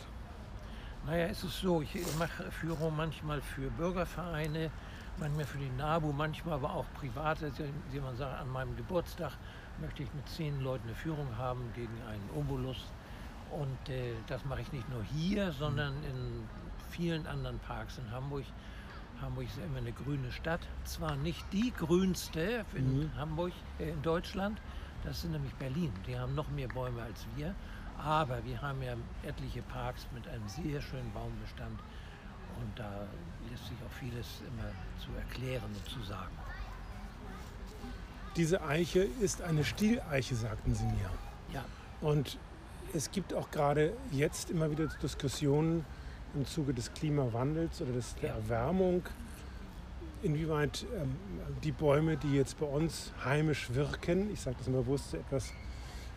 Naja, 1.06 1.26
es 1.26 1.42
ist 1.42 1.60
so, 1.60 1.80
ich 1.80 1.90
mache 2.18 2.50
Führungen 2.50 2.96
manchmal 2.96 3.40
für 3.40 3.70
Bürgervereine, 3.70 4.70
manchmal 5.18 5.44
für 5.44 5.58
die 5.58 5.70
NABU, 5.70 6.12
manchmal 6.12 6.54
aber 6.54 6.72
auch 6.72 6.87
private. 6.94 7.52
Wie 7.90 8.00
man 8.00 8.16
sagt, 8.16 8.40
an 8.40 8.50
meinem 8.50 8.76
Geburtstag 8.76 9.32
möchte 9.80 10.02
ich 10.02 10.12
mit 10.14 10.28
zehn 10.28 10.60
Leuten 10.60 10.87
eine 10.87 10.96
Führung 10.96 11.37
haben 11.37 11.70
gegen 11.75 11.94
einen 12.08 12.28
Obolus. 12.34 12.84
Und 13.50 13.88
äh, 13.88 14.12
das 14.26 14.44
mache 14.44 14.60
ich 14.60 14.72
nicht 14.72 14.88
nur 14.90 15.02
hier, 15.02 15.52
sondern 15.52 15.94
in 16.04 16.46
vielen 16.90 17.26
anderen 17.26 17.58
Parks 17.60 17.98
in 17.98 18.10
Hamburg. 18.10 18.44
Hamburg 19.20 19.46
ist 19.46 19.56
ja 19.56 19.64
immer 19.64 19.78
eine 19.78 19.92
grüne 19.92 20.30
Stadt. 20.30 20.60
Zwar 20.84 21.16
nicht 21.16 21.44
die 21.52 21.72
grünste 21.72 22.64
in 22.75 22.98
mhm. 22.98 23.16
Hamburg, 23.16 23.52
äh, 23.78 23.90
in 23.90 24.02
Deutschland, 24.02 24.60
das 25.04 25.22
sind 25.22 25.32
nämlich 25.32 25.54
Berlin. 25.54 25.92
Die 26.06 26.18
haben 26.18 26.34
noch 26.34 26.48
mehr 26.50 26.68
Bäume 26.68 27.02
als 27.02 27.26
wir. 27.37 27.54
Aber 27.98 28.44
wir 28.44 28.60
haben 28.62 28.80
ja 28.82 28.94
etliche 29.25 29.62
Parks 29.62 30.06
mit 30.14 30.26
einem 30.28 30.46
sehr 30.48 30.80
schönen 30.80 31.10
Baumbestand. 31.12 31.80
Und 32.61 32.78
da 32.78 33.07
lässt 33.50 33.64
sich 33.64 33.76
auch 33.87 33.93
vieles 33.99 34.26
immer 34.47 34.71
zu 34.99 35.11
erklären 35.17 35.64
und 35.67 35.88
zu 35.88 36.02
sagen. 36.02 36.37
Diese 38.37 38.62
Eiche 38.62 39.00
ist 39.21 39.43
eine 39.43 39.64
Stieleiche, 39.64 40.35
sagten 40.37 40.75
Sie 40.75 40.85
mir. 40.85 41.11
Ja. 41.52 41.64
Und 42.00 42.38
es 42.95 43.11
gibt 43.11 43.35
auch 43.35 43.50
gerade 43.50 43.93
jetzt 44.12 44.50
immer 44.50 44.71
wieder 44.71 44.87
Diskussionen 45.02 45.85
im 46.35 46.47
Zuge 46.47 46.75
des 46.75 46.93
Klimawandels 46.93 47.81
oder 47.81 47.93
des, 47.93 48.14
der 48.17 48.35
Erwärmung, 48.35 49.02
inwieweit 50.23 50.87
ähm, 50.95 51.17
die 51.64 51.73
Bäume, 51.73 52.17
die 52.17 52.35
jetzt 52.35 52.59
bei 52.59 52.67
uns 52.67 53.12
heimisch 53.25 53.73
wirken, 53.75 54.31
ich 54.33 54.40
sage 54.40 54.57
das 54.59 54.69
mal 54.69 54.83
bewusst 54.83 55.14
etwas, 55.14 55.52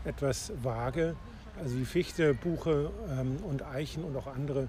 etwas 0.06 0.52
vage, 0.62 1.16
also 1.62 1.78
wie 1.78 1.86
Fichte, 1.86 2.34
Buche 2.34 2.92
ähm, 3.10 3.38
und 3.44 3.64
Eichen 3.64 4.04
und 4.04 4.16
auch 4.16 4.28
andere, 4.28 4.68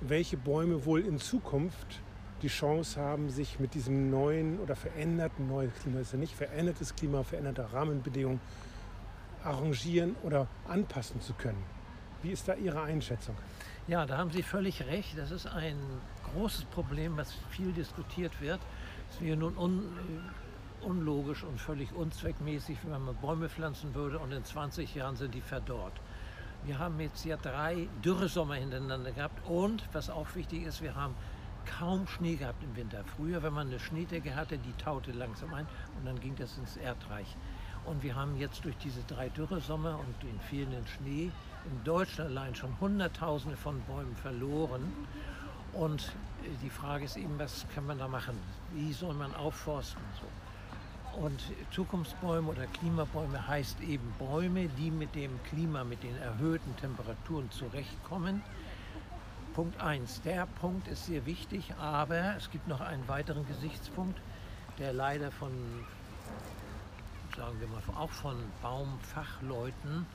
welche 0.00 0.36
Bäume 0.36 0.84
wohl 0.84 1.00
in 1.00 1.18
Zukunft 1.18 2.00
die 2.42 2.48
Chance 2.48 2.98
haben, 2.98 3.28
sich 3.28 3.60
mit 3.60 3.74
diesem 3.74 4.10
neuen 4.10 4.58
oder 4.60 4.74
veränderten, 4.74 5.48
neues 5.48 5.72
Klima, 5.82 6.00
ist 6.00 6.12
ja 6.12 6.18
nicht 6.18 6.34
verändertes 6.34 6.94
Klima, 6.96 7.22
veränderte 7.22 7.72
Rahmenbedingungen, 7.72 8.40
arrangieren 9.44 10.16
oder 10.22 10.46
anpassen 10.68 11.20
zu 11.20 11.34
können. 11.34 11.62
Wie 12.22 12.30
ist 12.30 12.48
da 12.48 12.54
Ihre 12.54 12.82
Einschätzung? 12.82 13.34
Ja, 13.88 14.06
da 14.06 14.18
haben 14.18 14.30
Sie 14.30 14.42
völlig 14.42 14.86
recht. 14.86 15.16
Das 15.16 15.30
ist 15.30 15.46
ein 15.46 15.76
großes 16.32 16.64
Problem, 16.66 17.16
was 17.16 17.32
viel 17.50 17.72
diskutiert 17.72 18.40
wird. 18.40 18.60
Es 19.10 19.20
wäre 19.20 19.36
nun 19.36 19.56
un, 19.56 19.82
äh, 19.82 20.84
unlogisch 20.84 21.42
und 21.44 21.60
völlig 21.60 21.92
unzweckmäßig, 21.92 22.78
wenn 22.84 23.04
man 23.04 23.16
Bäume 23.16 23.48
pflanzen 23.48 23.94
würde 23.94 24.18
und 24.18 24.32
in 24.32 24.44
20 24.44 24.94
Jahren 24.94 25.16
sind 25.16 25.34
die 25.34 25.40
verdorrt. 25.40 25.94
Wir 26.64 26.78
haben 26.78 27.00
jetzt 27.00 27.24
ja 27.24 27.36
drei 27.36 27.88
Dürresommer 28.04 28.54
hintereinander 28.54 29.12
gehabt 29.12 29.46
und, 29.48 29.82
was 29.92 30.10
auch 30.10 30.34
wichtig 30.34 30.64
ist, 30.64 30.82
wir 30.82 30.94
haben 30.94 31.14
kaum 31.78 32.06
Schnee 32.06 32.36
gehabt 32.36 32.62
im 32.62 32.76
Winter. 32.76 33.02
Früher, 33.16 33.42
wenn 33.42 33.52
man 33.52 33.68
eine 33.68 33.78
Schneedecke 33.78 34.34
hatte, 34.34 34.58
die 34.58 34.72
taute 34.74 35.12
langsam 35.12 35.54
ein 35.54 35.66
und 35.98 36.06
dann 36.06 36.20
ging 36.20 36.36
das 36.36 36.58
ins 36.58 36.76
Erdreich. 36.76 37.36
Und 37.86 38.02
wir 38.02 38.14
haben 38.14 38.36
jetzt 38.36 38.64
durch 38.64 38.76
diese 38.78 39.02
drei 39.04 39.30
Dürresommer 39.30 39.98
und 39.98 40.22
den 40.22 40.38
fehlenden 40.40 40.86
Schnee 40.86 41.30
in 41.64 41.84
Deutschland 41.84 42.30
allein 42.30 42.54
schon 42.54 42.78
Hunderttausende 42.80 43.56
von 43.56 43.80
Bäumen 43.82 44.14
verloren. 44.16 44.92
Und 45.72 46.12
äh, 46.42 46.48
die 46.62 46.70
Frage 46.70 47.04
ist 47.04 47.16
eben, 47.16 47.38
was 47.38 47.66
kann 47.74 47.86
man 47.86 47.98
da 47.98 48.08
machen? 48.08 48.36
Wie 48.72 48.92
soll 48.92 49.14
man 49.14 49.34
aufforsten? 49.34 50.02
So. 50.20 50.26
Und 51.16 51.40
Zukunftsbäume 51.72 52.48
oder 52.50 52.66
Klimabäume 52.66 53.46
heißt 53.46 53.80
eben 53.80 54.14
Bäume, 54.18 54.68
die 54.68 54.90
mit 54.90 55.14
dem 55.14 55.42
Klima, 55.44 55.84
mit 55.84 56.02
den 56.02 56.16
erhöhten 56.16 56.76
Temperaturen 56.76 57.50
zurechtkommen. 57.50 58.42
Punkt 59.54 59.80
1. 59.80 60.22
Der 60.22 60.46
Punkt 60.60 60.88
ist 60.88 61.06
sehr 61.06 61.26
wichtig, 61.26 61.74
aber 61.78 62.36
es 62.36 62.50
gibt 62.50 62.68
noch 62.68 62.80
einen 62.80 63.06
weiteren 63.08 63.46
Gesichtspunkt, 63.46 64.18
der 64.78 64.92
leider 64.92 65.30
von 65.32 65.50
sagen 67.36 67.60
wir 67.60 67.68
mal, 67.68 67.82
auch 67.96 68.10
von 68.10 68.36
Baumfachleuten 68.62 70.06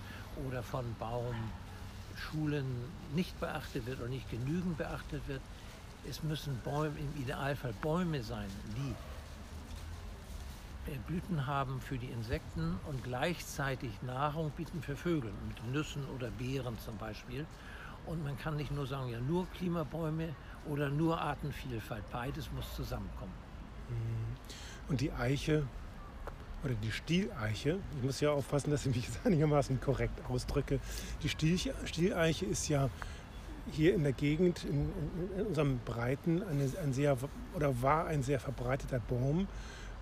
oder 0.48 0.64
von 0.64 0.86
Baumschulen 1.00 2.66
nicht 3.16 3.40
beachtet 3.40 3.86
wird 3.86 4.00
oder 4.00 4.10
nicht 4.10 4.30
genügend 4.30 4.78
beachtet 4.78 5.28
wird. 5.28 5.42
Es 6.08 6.24
müssen 6.24 6.60
Bäume, 6.64 6.94
im 7.00 7.22
Idealfall 7.22 7.74
Bäume 7.82 8.22
sein, 8.24 8.50
die 8.78 8.94
Blüten 11.08 11.48
haben 11.48 11.82
für 11.82 11.98
die 11.98 12.08
Insekten 12.08 12.80
und 12.88 13.04
gleichzeitig 13.04 13.92
Nahrung 14.02 14.52
bieten 14.52 14.82
für 14.82 14.96
Vögel, 14.96 15.32
mit 15.48 15.74
Nüssen 15.74 16.04
oder 16.16 16.30
Beeren 16.32 16.78
zum 16.80 16.98
Beispiel. 16.98 17.46
Und 18.06 18.24
man 18.24 18.38
kann 18.38 18.56
nicht 18.56 18.72
nur 18.72 18.86
sagen, 18.86 19.10
ja, 19.10 19.20
nur 19.20 19.48
Klimabäume 19.52 20.36
oder 20.70 20.90
nur 20.90 21.20
Artenvielfalt. 21.20 22.04
Beides 22.12 22.52
muss 22.52 22.76
zusammenkommen. 22.76 23.34
Mhm. 23.90 24.36
Und 24.90 25.02
die 25.02 25.12
Eiche 25.12 25.64
oder 26.64 26.74
die 26.76 26.92
Stieleiche, 26.92 27.80
ich 27.98 28.04
muss 28.04 28.20
ja 28.22 28.32
aufpassen, 28.32 28.72
dass 28.72 28.86
ich 28.86 28.96
mich 28.96 29.06
jetzt 29.06 29.20
einigermaßen 29.26 29.80
korrekt 29.82 30.20
ausdrücke. 30.30 30.80
Die 31.24 31.30
Stieleiche 31.30 32.46
ist 32.46 32.68
ja 32.68 32.90
hier 33.72 33.96
in 33.96 34.04
der 34.04 34.14
Gegend, 34.14 34.64
in, 34.64 34.92
in 35.38 35.48
unserem 35.48 35.80
Breiten, 35.86 36.44
eine, 36.44 36.70
ein 36.84 36.94
sehr, 36.94 37.18
oder 37.56 37.82
war 37.82 38.06
ein 38.06 38.24
sehr 38.24 38.40
verbreiteter 38.40 39.00
Baum. 39.00 39.48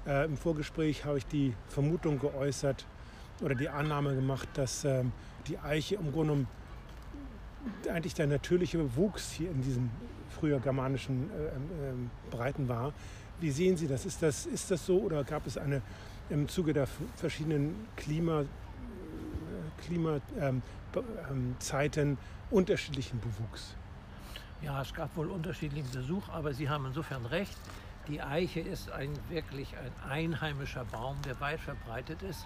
Äh, 0.06 0.26
Im 0.26 0.38
Vorgespräch 0.38 1.06
habe 1.06 1.18
ich 1.18 1.26
die 1.26 1.54
Vermutung 1.70 2.20
geäußert 2.20 2.86
oder 3.42 3.56
die 3.56 3.70
Annahme 3.70 4.16
gemacht, 4.16 4.50
dass 4.56 4.84
äh, 4.84 5.04
die 5.48 5.58
Eiche 5.60 5.96
im 5.96 6.12
Grunde 6.12 6.34
genommen 6.34 6.48
eigentlich 7.90 8.14
der 8.14 8.28
natürliche 8.28 8.98
Wuchs 8.98 9.32
hier 9.32 9.50
in 9.50 9.62
diesen 9.62 9.90
früher 10.30 10.60
germanischen 10.60 11.30
äh, 11.32 11.90
ähm, 11.90 12.12
Breiten 12.30 12.68
war. 12.68 12.92
Wie 13.40 13.52
sehen 13.52 13.78
Sie 13.78 13.88
das? 13.88 14.06
Ist, 14.06 14.22
das? 14.22 14.46
ist 14.46 14.70
das 14.72 14.86
so 14.86 15.00
oder 15.00 15.24
gab 15.24 15.48
es 15.48 15.58
eine 15.58 15.82
im 16.30 16.48
Zuge 16.48 16.74
der 16.74 16.88
verschiedenen 17.16 17.88
Klima, 17.96 18.44
Klimazeiten 19.86 22.10
ähm, 22.10 22.18
unterschiedlichen 22.50 23.20
Bewuchs. 23.20 23.76
Ja, 24.62 24.82
es 24.82 24.94
gab 24.94 25.16
wohl 25.18 25.30
unterschiedlichen 25.30 25.90
Besuch, 25.92 26.30
aber 26.30 26.54
Sie 26.54 26.70
haben 26.70 26.86
insofern 26.86 27.26
recht. 27.26 27.58
Die 28.08 28.22
Eiche 28.22 28.60
ist 28.60 28.92
ein 28.92 29.12
wirklich 29.30 29.76
ein 29.78 30.12
einheimischer 30.12 30.86
Baum, 30.86 31.22
der 31.24 31.40
weit 31.40 31.60
verbreitet 31.60 32.22
ist 32.22 32.46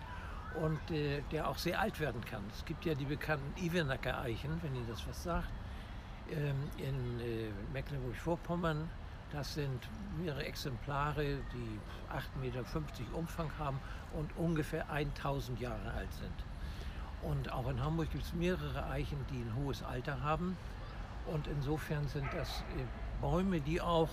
und 0.62 0.80
äh, 0.92 1.22
der 1.32 1.48
auch 1.48 1.58
sehr 1.58 1.80
alt 1.80 2.00
werden 2.00 2.24
kann. 2.26 2.44
Es 2.54 2.64
gibt 2.66 2.86
ja 2.86 2.94
die 2.94 3.06
bekannten 3.06 3.60
Ivenacker 3.60 4.20
Eichen, 4.20 4.62
wenn 4.62 4.76
Ihnen 4.76 4.88
das 4.88 5.08
was 5.08 5.24
sagt, 5.24 5.50
ähm, 6.32 6.70
in 6.78 7.20
äh, 7.20 7.50
Mecklenburg-Vorpommern 7.74 8.88
das 9.34 9.56
sind 9.56 9.82
mehrere 10.18 10.46
Exemplare, 10.46 11.40
die 11.54 11.80
8,50 12.14 12.40
Meter 12.42 12.64
Umfang 13.14 13.52
haben 13.60 13.80
und 14.14 14.30
ungefähr 14.38 14.90
1000 14.90 15.60
Jahre 15.60 15.92
alt 15.92 16.12
sind. 16.14 16.34
Und 17.22 17.52
auch 17.52 17.68
in 17.70 17.84
Hamburg 17.84 18.10
gibt 18.12 18.24
es 18.24 18.34
mehrere 18.34 18.86
Eichen, 18.86 19.18
die 19.30 19.42
ein 19.42 19.54
hohes 19.56 19.84
Alter 19.84 20.22
haben. 20.22 20.56
Und 21.26 21.48
insofern 21.48 22.08
sind 22.08 22.28
das 22.34 22.62
äh, 22.78 22.84
Bäume, 23.22 23.60
die 23.60 23.82
auch 23.82 24.10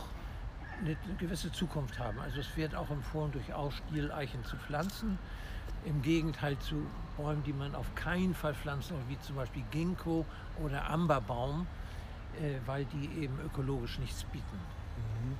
eine 0.81 0.97
gewisse 1.19 1.52
Zukunft 1.52 1.99
haben. 1.99 2.19
Also 2.21 2.40
es 2.40 2.57
wird 2.57 2.75
auch 2.75 2.90
empfohlen, 2.90 3.33
durchaus 3.33 3.75
Stieleichen 3.75 4.45
zu 4.45 4.57
pflanzen. 4.57 5.19
Im 5.85 6.02
Gegenteil 6.02 6.59
zu 6.59 6.87
Bäumen, 7.16 7.43
die 7.45 7.52
man 7.52 7.75
auf 7.75 7.95
keinen 7.95 8.35
Fall 8.35 8.54
pflanzen 8.54 8.90
soll, 8.90 9.02
wie 9.09 9.19
zum 9.21 9.37
Beispiel 9.37 9.62
Ginkgo 9.71 10.25
oder 10.62 10.88
Amberbaum, 10.88 11.66
äh, 12.40 12.54
weil 12.66 12.87
die 12.87 13.23
eben 13.23 13.38
ökologisch 13.45 13.99
nichts 13.99 14.25
bieten. 14.25 14.59
Mhm. 14.97 15.37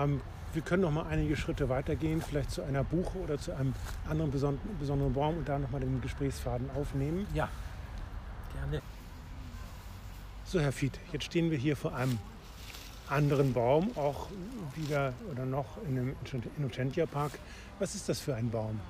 Ähm, 0.00 0.20
wir 0.52 0.62
können 0.62 0.82
noch 0.82 0.90
mal 0.90 1.06
einige 1.06 1.36
Schritte 1.36 1.68
weitergehen, 1.68 2.22
vielleicht 2.22 2.50
zu 2.50 2.62
einer 2.62 2.82
Buche 2.82 3.18
oder 3.18 3.38
zu 3.38 3.54
einem 3.54 3.74
anderen 4.08 4.30
besonderen 4.30 5.12
Baum 5.12 5.38
und 5.38 5.48
da 5.48 5.58
noch 5.58 5.70
mal 5.70 5.80
den 5.80 6.00
Gesprächsfaden 6.00 6.70
aufnehmen. 6.70 7.26
Ja, 7.34 7.48
gerne. 8.54 8.82
So, 10.44 10.60
Herr 10.60 10.72
Fied, 10.72 10.98
jetzt 11.12 11.24
stehen 11.24 11.50
wir 11.50 11.58
hier 11.58 11.76
vor 11.76 11.94
einem 11.94 12.18
anderen 13.08 13.52
Baum, 13.52 13.90
auch 13.96 14.28
wieder 14.74 15.12
oder 15.30 15.44
noch 15.44 15.66
in 15.86 15.96
dem 15.96 16.16
Innocentia 16.56 17.06
Park. 17.06 17.38
Was 17.78 17.94
ist 17.94 18.08
das 18.08 18.20
für 18.20 18.34
ein 18.34 18.50
Baum? 18.50 18.80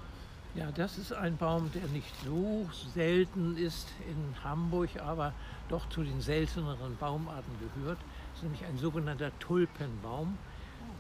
Ja, 0.55 0.73
das 0.73 0.97
ist 0.97 1.13
ein 1.13 1.37
Baum, 1.37 1.71
der 1.73 1.87
nicht 1.89 2.15
so 2.25 2.67
selten 2.95 3.59
ist 3.59 3.89
in 4.09 4.43
Hamburg, 4.43 4.89
aber 5.05 5.35
doch 5.69 5.87
zu 5.91 6.03
den 6.03 6.23
selteneren 6.23 6.97
Baumarten 6.97 7.53
gehört. 7.61 7.99
Das 8.31 8.39
ist 8.39 8.43
nämlich 8.45 8.65
ein 8.65 8.79
sogenannter 8.79 9.39
Tulpenbaum. 9.39 10.39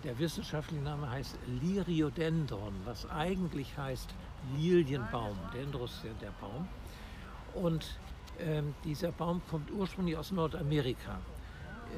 Der 0.04 0.18
wissenschaftliche 0.18 0.82
Name 0.82 1.10
heißt 1.10 1.38
Liriodendron, 1.62 2.74
was 2.84 3.08
eigentlich 3.08 3.78
heißt 3.78 4.10
Lilienbaum. 4.58 5.38
Dendros 5.54 5.94
ist 5.94 6.04
ja 6.04 6.10
der 6.20 6.32
Baum. 6.38 6.68
Und 7.54 7.98
ähm, 8.38 8.74
dieser 8.84 9.10
Baum 9.10 9.40
kommt 9.48 9.70
ursprünglich 9.70 10.18
aus 10.18 10.32
Nordamerika. 10.32 11.18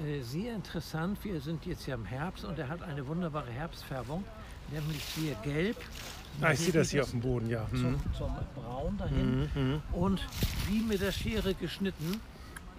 Äh, 0.05 0.23
sehr 0.23 0.55
interessant, 0.55 1.19
wir 1.25 1.41
sind 1.41 1.67
jetzt 1.67 1.87
ja 1.87 1.95
im 1.95 2.05
Herbst 2.05 2.45
und 2.45 2.59
er 2.59 2.69
hat 2.69 2.83
eine 2.83 3.07
wunderbare 3.07 3.51
Herbstfärbung, 3.51 4.25
nämlich 4.71 5.03
sehr 5.05 5.35
gelb. 5.43 5.77
Ah, 6.41 6.53
ich 6.53 6.61
sehe 6.61 6.73
das 6.73 6.91
hier 6.91 7.03
auf 7.03 7.11
dem 7.11 7.21
Boden, 7.21 7.49
ja. 7.49 7.67
Zum, 7.71 7.93
Mhm. 7.93 8.01
zum 8.17 8.33
Braun 8.55 8.97
dahin. 8.97 9.49
Mhm. 9.55 9.83
Und 9.93 10.21
wie 10.69 10.81
mit 10.83 11.01
der 11.01 11.11
Schere 11.13 11.55
geschnitten, 11.55 12.21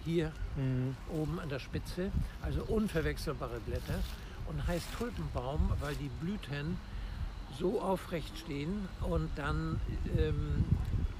hier 0.05 0.31
Mhm. 0.55 0.95
oben 1.11 1.39
an 1.39 1.49
der 1.49 1.59
Spitze, 1.59 2.11
also 2.41 2.63
unverwechselbare 2.63 3.59
Blätter 3.59 3.99
und 4.47 4.65
heißt 4.65 4.85
Tulpenbaum, 4.97 5.71
weil 5.81 5.95
die 5.95 6.09
Blüten 6.21 6.77
so 7.57 7.81
aufrecht 7.81 8.37
stehen 8.37 8.87
und 9.01 9.29
dann 9.35 9.81
ähm, 10.17 10.63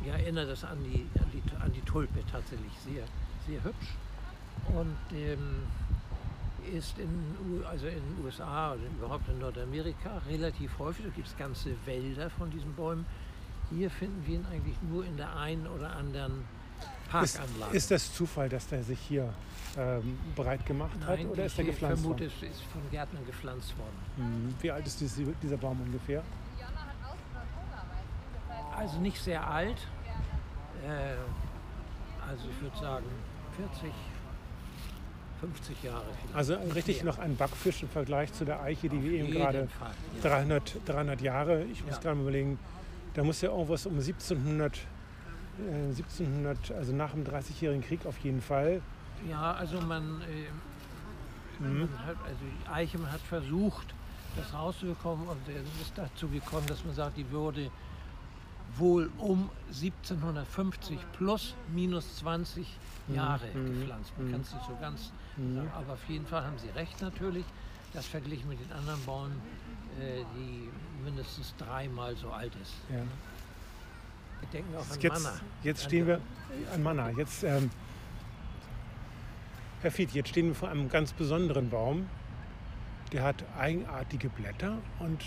ja, 0.06 0.14
erinnert 0.14 0.50
das 0.50 0.64
an 0.64 0.78
die, 0.86 1.06
an, 1.20 1.26
die, 1.34 1.44
an 1.62 1.74
die 1.74 1.82
Tulpe 1.82 2.20
tatsächlich 2.32 2.72
sehr, 2.86 3.04
sehr 3.48 3.62
hübsch 3.66 3.96
und 4.68 4.98
ähm, 5.14 5.64
ist 6.76 6.98
in, 7.00 7.64
also 7.70 7.88
in 7.88 7.96
den 7.96 8.26
USA 8.26 8.74
oder 8.74 8.82
überhaupt 8.98 9.28
in 9.30 9.40
Nordamerika 9.40 10.22
relativ 10.30 10.78
häufig. 10.78 11.06
Da 11.06 11.12
gibt 11.12 11.28
es 11.28 11.38
ganze 11.38 11.72
Wälder 11.86 12.30
von 12.30 12.50
diesen 12.52 12.74
Bäumen. 12.74 13.06
Hier 13.72 13.90
finden 13.90 14.24
wir 14.26 14.36
ihn 14.36 14.46
eigentlich 14.52 14.76
nur 14.90 15.06
in 15.06 15.18
der 15.18 15.36
einen 15.36 15.66
oder 15.68 15.96
anderen 15.96 16.44
Ist, 17.22 17.38
Parkanlage. 17.38 17.76
ist 17.78 17.92
das 17.92 18.14
Zufall, 18.14 18.50
dass 18.50 18.68
der 18.68 18.84
sich 18.84 19.00
hier 19.00 19.34
ähm, 19.78 20.18
breit 20.36 20.66
gemacht 20.66 20.92
hat 21.02 21.18
Nein, 21.18 21.28
oder 21.30 21.46
ich 21.46 21.52
ist 21.54 21.60
er 21.60 21.66
gepflanzt 21.66 22.02
vermute, 22.02 22.24
worden? 22.26 22.34
es 22.44 22.50
ist 22.50 22.62
von 22.64 22.82
Gärtnern 22.92 23.26
gepflanzt 23.26 23.74
worden. 23.78 23.98
Mhm. 24.18 24.56
Wie 24.62 24.72
alt 24.72 24.86
ist 24.88 25.00
diese, 25.00 25.24
dieser 25.42 25.58
Baum 25.58 25.80
ungefähr? 25.82 26.24
Also 28.76 29.00
nicht 29.00 29.22
sehr 29.22 29.46
alt. 29.46 29.78
Äh, 30.86 31.16
also 32.28 32.48
ich 32.50 32.62
würde 32.62 32.78
sagen 32.78 33.06
40, 33.58 33.92
50 35.40 35.84
Jahre. 35.84 36.04
Also 36.34 36.56
richtig 36.76 37.04
noch 37.04 37.18
ein 37.18 37.36
Backfisch 37.36 37.84
im 37.84 37.90
Vergleich 37.90 38.32
zu 38.34 38.46
der 38.46 38.62
Eiche, 38.62 38.90
die 38.90 39.02
wir 39.04 39.12
eben 39.20 39.32
gerade 39.32 39.68
Fall, 39.68 39.92
ja. 40.24 40.30
300, 40.30 40.78
300 40.86 41.22
Jahre, 41.22 41.64
ich 41.66 41.84
muss 41.84 41.96
Ja. 41.96 42.02
gerade 42.02 42.16
mal 42.16 42.22
überlegen, 42.24 42.60
da 43.14 43.24
muss 43.24 43.42
ja 43.42 43.50
irgendwas 43.50 43.86
um 43.86 44.00
1700, 44.00 44.78
äh, 44.78 45.94
1700, 45.94 46.72
also 46.72 46.94
nach 46.94 47.12
dem 47.12 47.24
30-jährigen 47.24 47.84
Krieg 47.84 48.06
auf 48.06 48.18
jeden 48.20 48.42
Fall. 48.42 48.82
Ja, 49.30 49.54
also 49.54 49.80
man, 49.82 50.22
äh, 50.22 51.64
Mhm. 51.64 51.80
man 51.82 52.06
hat, 52.06 52.16
also 52.24 52.38
die 52.42 52.70
Eiche, 52.70 52.98
man 53.00 53.12
hat 53.12 53.20
versucht, 53.22 53.88
das 54.38 54.54
rauszubekommen 54.54 55.28
und 55.28 55.38
es 55.50 55.82
ist 55.82 55.94
dazu 55.98 56.28
gekommen, 56.30 56.66
dass 56.68 56.86
man 56.86 56.94
sagt, 56.96 57.18
die 57.18 57.30
würde 57.32 57.70
wohl 58.78 59.10
um 59.18 59.50
1750 59.68 61.00
plus 61.14 61.56
minus 61.74 62.18
20 62.18 62.68
Jahre 63.08 63.48
mhm, 63.54 63.80
gepflanzt. 63.80 64.12
Man 64.18 64.28
mhm. 64.28 64.32
kann 64.32 64.42
es 64.42 64.54
nicht 64.54 64.66
so 64.66 64.78
ganz 64.80 65.12
Mhm. 65.40 65.56
sagen, 65.56 65.72
aber 65.76 65.94
auf 65.94 66.10
jeden 66.10 66.26
Fall 66.26 66.44
haben 66.44 66.58
Sie 66.58 66.70
recht 66.70 67.02
natürlich. 67.02 67.46
Das 67.94 68.06
verglichen 68.06 68.48
mit 68.50 68.60
den 68.60 68.72
anderen 68.72 69.02
Bäumen, 69.02 69.42
äh, 70.00 70.24
die 70.36 70.70
mindestens 71.04 71.56
dreimal 71.58 72.16
so 72.16 72.30
alt 72.30 72.54
ist. 72.62 72.74
Ja. 72.90 72.98
Wir 74.42 74.50
denken 74.54 74.76
auch 74.76 74.92
an 74.92 75.00
Jetzt, 75.00 75.24
Manna. 75.24 75.40
jetzt 75.64 75.84
stehen 75.86 76.08
wir 76.08 76.22
an 76.74 76.84
Manna. 76.84 77.10
Jetzt, 77.10 77.44
ähm, 77.44 77.72
Herr 79.82 79.92
Fied, 79.92 80.12
jetzt 80.12 80.30
stehen 80.30 80.48
wir 80.48 80.56
vor 80.56 80.70
einem 80.70 80.88
ganz 80.88 81.14
besonderen 81.14 81.70
Baum. 81.72 82.08
Der 83.12 83.24
hat 83.24 83.44
eigenartige 83.58 84.30
Blätter 84.30 84.78
und 85.00 85.24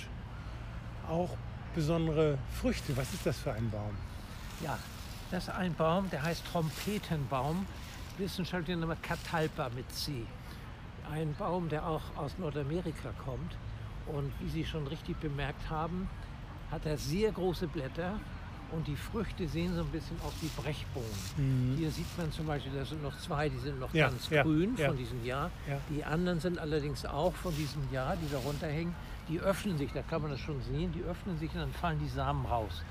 auch 1.09 1.37
besondere 1.75 2.39
Früchte. 2.61 2.97
Was 2.97 3.13
ist 3.13 3.27
das 3.27 3.39
für 3.39 3.53
ein 3.53 3.71
Baum? 3.71 3.95
Ja, 4.63 4.79
das 5.31 5.45
ist 5.45 5.51
ein 5.51 5.75
Baum, 5.75 6.09
der 6.11 6.23
heißt 6.23 6.45
Trompetenbaum. 6.53 7.67
Wissenschaftler 8.19 8.77
nennen 8.77 8.89
wir 8.89 8.97
Catalpa 8.97 9.71
mit 9.75 9.91
C. 9.93 10.27
Ein 11.11 11.35
Baum, 11.39 11.69
der 11.69 11.87
auch 11.87 12.03
aus 12.17 12.33
Nordamerika 12.39 13.11
kommt. 13.25 13.57
Und 14.07 14.33
wie 14.41 14.49
Sie 14.49 14.65
schon 14.65 14.87
richtig 14.87 15.17
bemerkt 15.21 15.71
haben, 15.71 16.09
hat 16.71 16.87
er 16.87 16.99
sehr 16.99 17.31
große 17.33 17.67
Blätter 17.69 18.19
und 18.73 18.87
die 18.89 18.97
Früchte 18.97 19.47
sehen 19.47 19.75
so 19.75 19.83
ein 19.83 19.89
bisschen 19.89 20.17
aus 20.23 20.33
wie 20.41 20.49
Brechbohnen. 20.61 21.77
Hier 21.79 21.91
sieht 21.91 22.07
man 22.19 22.33
zum 22.33 22.47
Beispiel, 22.47 22.73
da 22.73 22.85
sind 22.85 23.03
noch 23.03 23.17
zwei, 23.19 23.49
die 23.49 23.59
sind 23.59 23.79
noch 23.79 23.93
Ja, 23.93 24.09
ganz 24.09 24.29
ja, 24.31 24.43
grün 24.43 24.75
ja. 24.77 24.89
von 24.89 24.97
diesem 24.97 25.25
Jahr. 25.25 25.51
Ja. 25.69 25.79
Die 25.91 26.03
anderen 26.05 26.41
sind 26.41 26.59
allerdings 26.59 27.05
auch 27.05 27.35
von 27.35 27.55
diesem 27.55 27.83
Jahr, 27.93 28.17
die 28.17 28.31
da 28.33 28.39
runterhängen. 28.39 28.95
Die 29.29 29.41
öffnen 29.41 29.79
sich, 29.79 29.93
da 29.93 30.03
kann 30.03 30.23
man 30.23 30.31
das 30.31 30.41
schon 30.41 30.61
sehen, 30.63 30.93
die 30.93 31.03
öffnen 31.03 31.39
sich 31.39 31.51
und 31.55 31.61
dann 31.61 31.73
fallen 31.73 31.99
die 32.01 32.09
Samen 32.09 32.45
raus. 32.47 32.83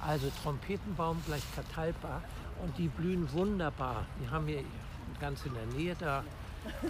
Also 0.00 0.30
Trompetenbaum 0.42 1.22
gleich 1.26 1.42
Catalpa 1.54 2.22
und 2.62 2.76
die 2.78 2.88
blühen 2.88 3.30
wunderbar. 3.32 4.06
Die 4.20 4.28
haben 4.28 4.46
wir 4.46 4.64
ganz 5.20 5.44
in 5.46 5.54
der 5.54 5.66
Nähe 5.66 5.96
da 5.98 6.24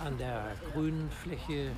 an 0.05 0.17
der 0.19 0.53
grünen 0.73 1.11
Fläche 1.11 1.73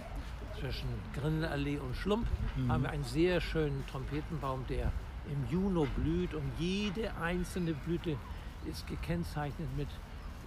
zwischen 0.58 0.88
Grindelallee 1.14 1.78
und 1.78 1.96
Schlump 1.96 2.26
haben 2.68 2.82
wir 2.82 2.90
einen 2.90 3.04
sehr 3.04 3.40
schönen 3.40 3.84
Trompetenbaum, 3.86 4.64
der 4.68 4.92
im 5.30 5.50
Juni 5.50 5.86
blüht 5.96 6.34
und 6.34 6.50
jede 6.58 7.14
einzelne 7.16 7.74
Blüte 7.74 8.16
ist 8.64 8.86
gekennzeichnet 8.86 9.68
mit 9.76 9.88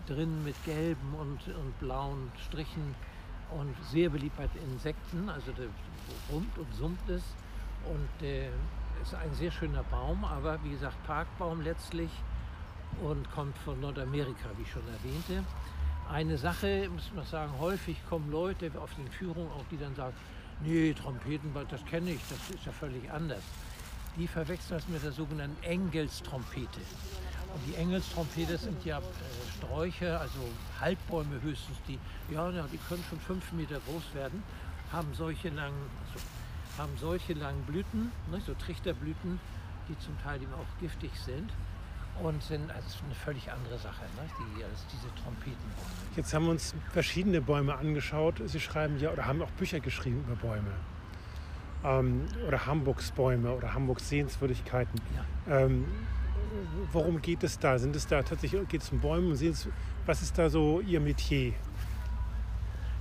drin 0.08 0.44
mit 0.44 0.56
gelben 0.66 1.14
und, 1.20 1.54
und 1.56 1.80
blauen 1.80 2.32
Strichen 2.48 2.96
und 3.52 3.76
sehr 3.92 4.10
beliebt 4.10 4.38
bei 4.38 4.50
Insekten, 4.72 5.30
also 5.30 5.52
der 6.10 6.36
rummt 6.36 6.58
und 6.58 6.74
summt 6.76 7.10
es 7.10 7.24
und 7.86 8.26
äh, 8.26 8.50
ist 9.02 9.16
ein 9.16 9.34
sehr 9.34 9.52
schöner 9.52 9.84
Baum, 9.84 10.24
aber 10.26 10.60
wie 10.64 10.72
gesagt 10.72 11.02
Parkbaum 11.06 11.62
letztlich 11.62 12.10
und 13.02 13.30
kommt 13.32 13.58
von 13.60 13.80
Nordamerika, 13.80 14.50
wie 14.58 14.64
ich 14.64 14.72
schon 14.72 14.84
erwähnte. 14.88 15.44
Eine 16.12 16.38
Sache, 16.38 16.90
muss 16.92 17.12
man 17.16 17.26
sagen, 17.26 17.54
häufig 17.60 17.98
kommen 18.10 18.32
Leute 18.32 18.72
auf 18.80 18.94
den 18.96 19.08
Führungen, 19.10 19.52
auch 19.52 19.64
die 19.72 19.78
dann 19.78 19.96
sagen, 19.96 20.16
nee, 20.62 20.94
Trompetenball, 20.94 21.66
das 21.70 21.86
kenne 21.86 22.12
ich, 22.12 22.22
das 22.30 22.56
ist 22.56 22.66
ja 22.66 22.72
völlig 22.72 23.10
anders. 23.12 23.44
Die 24.18 24.28
verwechseln 24.28 24.80
das 24.80 24.88
mit 24.90 25.04
der 25.04 25.12
sogenannten 25.12 25.64
Engelstrompete. 25.64 26.82
Und 27.54 27.62
die 27.68 27.76
Engelstrompete 27.76 28.58
sind 28.58 28.84
ja 28.86 29.00
äh, 29.00 29.02
Sträucher, 29.58 30.20
also 30.20 30.40
Halbbäume 30.80 31.42
höchstens, 31.42 31.78
die, 31.88 32.00
ja, 32.34 32.52
die 32.52 32.78
können 32.78 33.04
schon 33.10 33.20
fünf 33.20 33.52
Meter 33.54 33.80
groß 33.88 34.14
werden, 34.14 34.44
haben 34.92 35.14
solche 35.14 35.50
langen, 35.50 35.90
also, 36.06 36.26
haben 36.78 36.98
solche 36.98 37.34
langen 37.34 37.62
Blüten, 37.64 38.12
ne, 38.32 38.42
so 38.46 38.54
Trichterblüten, 38.54 39.40
die 39.88 39.98
zum 40.00 40.18
Teil 40.22 40.42
eben 40.42 40.54
auch 40.54 40.80
giftig 40.82 41.12
sind 41.26 41.52
und 42.24 42.42
sind 42.44 42.70
also 42.72 43.00
eine 43.06 43.16
völlig 43.16 43.52
andere 43.52 43.78
Sache, 43.78 44.02
ne, 44.18 44.30
die, 44.40 44.64
als 44.64 44.86
diese 44.92 45.08
Trompetenbäume. 45.16 46.16
Jetzt 46.16 46.34
haben 46.34 46.46
wir 46.46 46.52
uns 46.52 46.76
verschiedene 46.92 47.42
Bäume 47.42 47.78
angeschaut. 47.78 48.42
Sie 48.46 48.60
schreiben 48.60 49.00
ja 49.00 49.12
oder 49.12 49.26
haben 49.26 49.42
auch 49.42 49.52
Bücher 49.52 49.80
geschrieben 49.80 50.24
über 50.28 50.36
Bäume. 50.36 50.72
Ähm, 51.84 52.26
oder 52.48 52.66
Hamburgs 52.66 53.12
Bäume 53.12 53.52
oder 53.52 53.74
Hamburgs 53.74 54.10
Sehenswürdigkeiten. 54.10 55.00
Ja. 55.16 55.60
Ähm, 55.60 55.86
worum 56.92 57.22
geht 57.22 57.44
es 57.44 57.58
da? 57.58 57.80
Sind 57.80 57.96
es 57.96 58.08
da 58.08 58.22
tatsächlich, 58.22 58.68
geht 58.68 58.82
es 58.82 58.90
um 58.90 59.00
Bäume? 59.00 59.34
Was 60.06 60.22
ist 60.22 60.38
da 60.38 60.50
so 60.50 60.82
Ihr 60.82 61.00
Metier? 61.00 61.54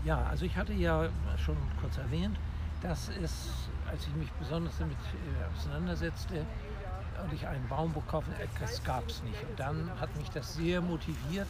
Ja, 0.04 0.24
also 0.30 0.44
ich 0.44 0.56
hatte 0.56 0.72
ja 0.72 1.08
schon 1.44 1.56
kurz 1.80 1.98
erwähnt, 1.98 2.38
dass 2.82 3.08
es, 3.22 3.48
als 3.90 4.06
ich 4.06 4.14
mich 4.14 4.30
besonders 4.32 4.78
damit 4.78 4.96
äh, 4.96 5.56
auseinandersetzte 5.56 6.46
und 7.22 7.32
ich 7.32 7.46
einen 7.46 7.66
Baum 7.68 7.92
bekaufen, 7.92 8.32
äh, 8.34 8.46
das 8.60 8.82
gab 8.84 9.08
es 9.08 9.22
nicht. 9.24 9.42
Und 9.42 9.58
dann 9.58 9.90
hat 10.00 10.14
mich 10.16 10.30
das 10.30 10.54
sehr 10.54 10.80
motiviert 10.80 11.48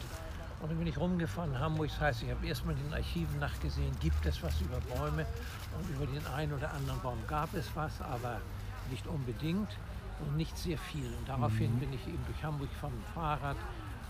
und 0.60 0.70
dann 0.70 0.78
bin 0.78 0.86
ich 0.86 0.98
rumgefahren 0.98 1.52
in 1.52 1.60
Hamburg. 1.60 1.88
Das 1.88 2.00
heißt, 2.00 2.22
ich 2.22 2.30
habe 2.30 2.46
erstmal 2.46 2.74
in 2.76 2.84
den 2.84 2.94
Archiven 2.94 3.38
nachgesehen, 3.38 3.94
gibt 4.00 4.24
es 4.24 4.42
was 4.42 4.60
über 4.60 4.78
Bäume 4.96 5.26
und 5.78 5.90
über 5.90 6.06
den 6.06 6.26
einen 6.28 6.52
oder 6.52 6.72
anderen 6.72 7.00
Baum 7.00 7.18
gab 7.28 7.52
es 7.54 7.70
was, 7.74 8.00
aber 8.00 8.40
nicht 8.90 9.06
unbedingt 9.06 9.68
und 10.20 10.36
nicht 10.36 10.56
sehr 10.56 10.78
viel. 10.78 11.06
Und 11.06 11.28
daraufhin 11.28 11.78
bin 11.78 11.92
ich 11.92 12.06
eben 12.08 12.24
durch 12.26 12.42
Hamburg 12.42 12.70
dem 12.82 13.02
Fahrrad, 13.14 13.56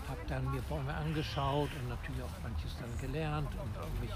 habe 0.09 0.19
dann 0.27 0.51
mir 0.51 0.61
Bäume 0.63 0.93
angeschaut 0.93 1.69
und 1.79 1.89
natürlich 1.89 2.21
auch 2.23 2.43
manches 2.43 2.75
dann 2.79 2.89
gelernt 2.99 3.49
und 3.61 4.01
mich 4.01 4.11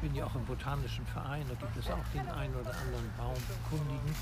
bin 0.00 0.14
ja 0.14 0.24
auch 0.24 0.34
im 0.34 0.44
botanischen 0.44 1.06
Verein, 1.06 1.44
da 1.48 1.54
gibt 1.54 1.76
es 1.76 1.90
auch 1.90 2.04
den 2.14 2.28
einen 2.30 2.54
oder 2.54 2.70
anderen 2.70 3.10
Baumkundigen. 3.16 4.14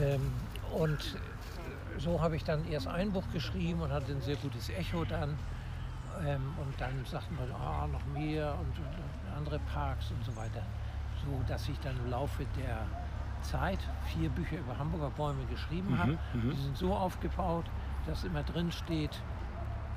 Ähm, 0.00 0.32
und 0.72 1.16
so 1.98 2.20
habe 2.20 2.36
ich 2.36 2.44
dann 2.44 2.66
erst 2.68 2.86
ein 2.86 3.12
Buch 3.12 3.24
geschrieben 3.32 3.80
und 3.80 3.90
hatte 3.92 4.12
ein 4.12 4.20
sehr 4.20 4.36
gutes 4.36 4.68
Echo 4.70 5.04
dann. 5.04 5.36
Ähm, 6.24 6.54
und 6.58 6.80
dann 6.80 7.04
sagten 7.04 7.36
wir, 7.36 7.54
ah, 7.54 7.86
noch 7.88 8.04
mehr 8.06 8.52
und, 8.54 8.78
und 8.78 9.36
andere 9.36 9.58
Parks 9.72 10.10
und 10.10 10.24
so 10.24 10.34
weiter. 10.36 10.62
So 11.24 11.42
dass 11.48 11.68
ich 11.68 11.78
dann 11.80 11.96
im 11.98 12.10
Laufe 12.10 12.46
der 12.56 12.86
Zeit 13.42 13.78
vier 14.06 14.28
Bücher 14.30 14.58
über 14.58 14.78
Hamburger 14.78 15.10
Bäume 15.10 15.44
geschrieben 15.46 15.98
habe. 15.98 16.18
Die 16.52 16.62
sind 16.62 16.76
so 16.76 16.94
aufgebaut, 16.94 17.66
dass 18.06 18.24
immer 18.24 18.42
drin 18.42 18.72
steht, 18.72 19.20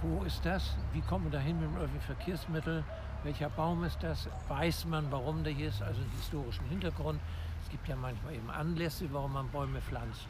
Wo 0.02 0.24
ist 0.24 0.44
das? 0.44 0.76
Wie 0.94 1.02
kommt 1.02 1.26
man 1.26 1.32
dahin 1.32 1.60
mit 1.60 1.70
dem 1.70 1.76
öffentlichen 1.78 2.16
Verkehrsmittel? 2.16 2.84
Welcher 3.24 3.52
Baum 3.52 3.84
ist 3.84 4.02
das? 4.02 4.28
Weiß 4.48 4.86
man, 4.86 5.12
warum 5.12 5.44
der 5.44 5.54
hier 5.54 5.68
ist? 5.68 5.84
Also 5.84 6.02
den 6.02 6.12
historischen 6.18 6.66
Hintergrund. 6.70 7.20
Es 7.62 7.70
gibt 7.70 7.88
ja 7.88 7.96
manchmal 7.96 8.34
eben 8.34 8.50
Anlässe, 8.50 9.06
warum 9.12 9.34
man 9.34 9.48
Bäume 9.50 9.80
pflanzt. 9.80 10.28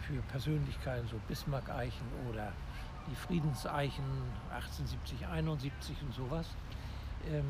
Für 0.00 0.22
Persönlichkeiten, 0.30 1.06
so 1.08 1.20
Bismarck-Eichen 1.28 2.06
oder 2.30 2.52
die 3.10 3.14
Friedenseichen 3.14 4.04
1870, 4.50 5.26
71 5.26 5.96
und 6.02 6.14
sowas. 6.14 6.46
Ähm, 7.30 7.44